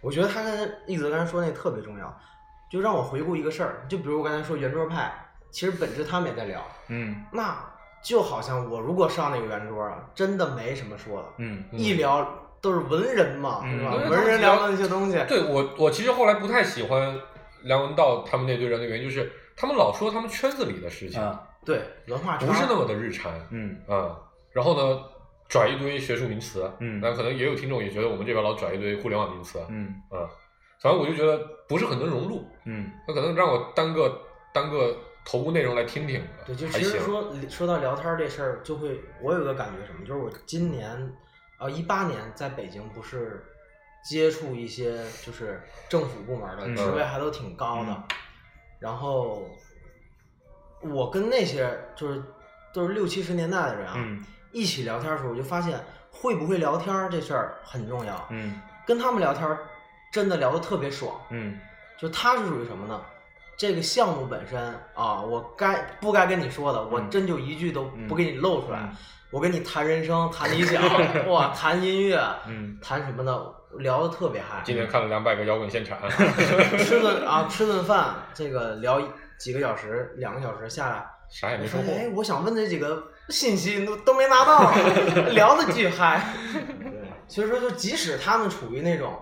[0.00, 2.20] 我觉得他刚才一泽刚才说那特别重要，
[2.68, 5.12] 就让我回顾一个事儿，就比如我刚才说圆桌派，
[5.50, 7.24] 其实本质他们也在聊，嗯。
[7.32, 7.56] 那
[8.02, 11.64] 就好像我如果上那个圆桌啊，真的没什么说的，嗯。
[11.72, 12.28] 一聊
[12.60, 13.94] 都是文人嘛，嗯是吧？
[14.10, 14.40] 文人？
[14.40, 17.18] 聊的那些东西，对我，我其实后来不太喜欢
[17.62, 23.76] 梁文道他们那堆人的原因，就是他们老说他们圈子里的事情，啊对文化圈不是那么的日常嗯。
[23.88, 24.16] 啊、
[24.52, 25.02] 然后呢，
[25.48, 27.00] 拽一堆学术名词，嗯。
[27.02, 29.88] 那可能也有听众也觉得我们这边老拽一堆互联网名词，嗯。
[30.10, 30.30] 啊，
[30.80, 32.88] 反正我就觉得不是很能融入，嗯。
[33.08, 34.16] 那可能让我单个
[34.54, 34.96] 单个
[35.28, 36.68] 头部内容来听听，对，就。
[36.68, 40.88] 其实说说到聊天儿这事儿，就会我有个感觉什么，就是我今年
[41.58, 43.44] 啊一八年在北京不是
[44.08, 48.02] 接触一些就是政府部门的嗯职位还都挺高的，嗯
[48.78, 49.48] 然后
[50.80, 52.22] 我跟那些就是
[52.72, 59.66] 都是六七十年代的人啊，嗯一起聊天的时候，我就发现会不会聊天儿这事儿很重要，嗯跟他们聊天儿
[60.12, 61.58] 真的聊得特别爽，嗯
[61.98, 63.02] 就他是属于什么呢？
[63.56, 64.60] 这个项目本身
[64.94, 68.78] 啊，我该不该跟你说的，我嗯真就一句都不给你露出来。
[68.80, 68.96] 嗯
[69.32, 70.80] 我跟你谈人生，谈理想，
[71.28, 74.62] 哇，谈音乐，嗯谈什么的，聊得特别嗨。
[74.64, 75.98] 今天看了两百个摇滚现场，
[76.78, 79.02] 吃顿啊，吃顿饭，这个聊
[79.36, 81.80] 几个小时，两个小时下来，啥也没说。
[81.80, 84.72] 哎，我想问这几个信息都都没拿到，
[85.34, 86.32] 聊得巨嗨。
[86.54, 86.92] 对，
[87.26, 89.12] 所以说，就即使他们处于那种，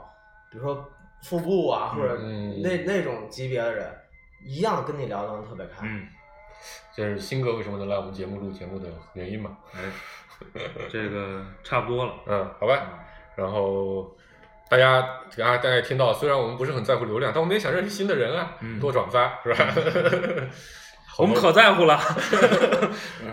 [0.50, 0.86] 比如说
[1.22, 3.90] 副部啊，或者嗯那那种级别的人，
[4.44, 5.82] 一样跟你聊得特别开。
[5.82, 6.06] 嗯，
[6.94, 9.56] 这是新哥为什么能来我们节目录节目的原因嘛？
[9.74, 9.80] 哎，
[10.90, 12.14] 这个差不多了。
[12.26, 12.82] 嗯，好吧。
[13.36, 14.16] 然后
[14.68, 15.00] 大家
[15.36, 19.74] 大家大家也听到，虽然我们不是很在乎流量，但我们也想认识新的人啊，嗯多转发是吧？
[21.18, 21.98] 我们可在乎了。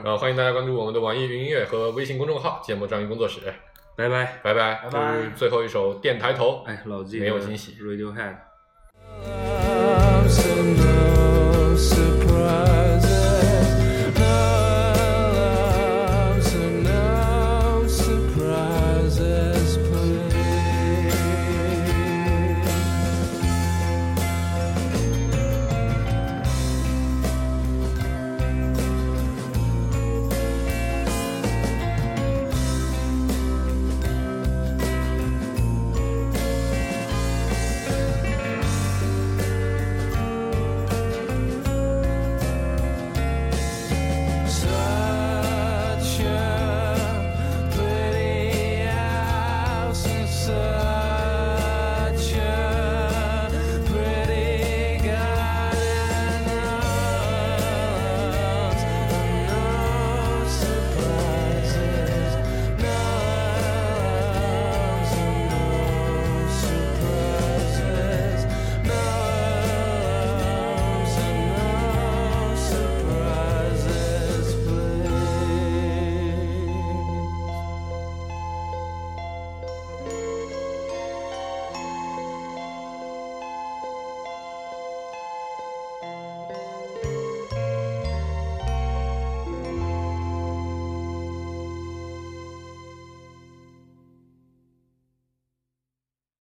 [0.03, 3.41] 呃， 欢迎大家关注我们的网易云音乐和微信公众号“芥末章鱼工作室
[3.95, 4.76] 拜拜。”，拜拜。
[4.84, 8.50] 拜拜这是最后一首电台头，哎，老纪没有惊喜 Radiohead。
[10.32, 11.20] somehow.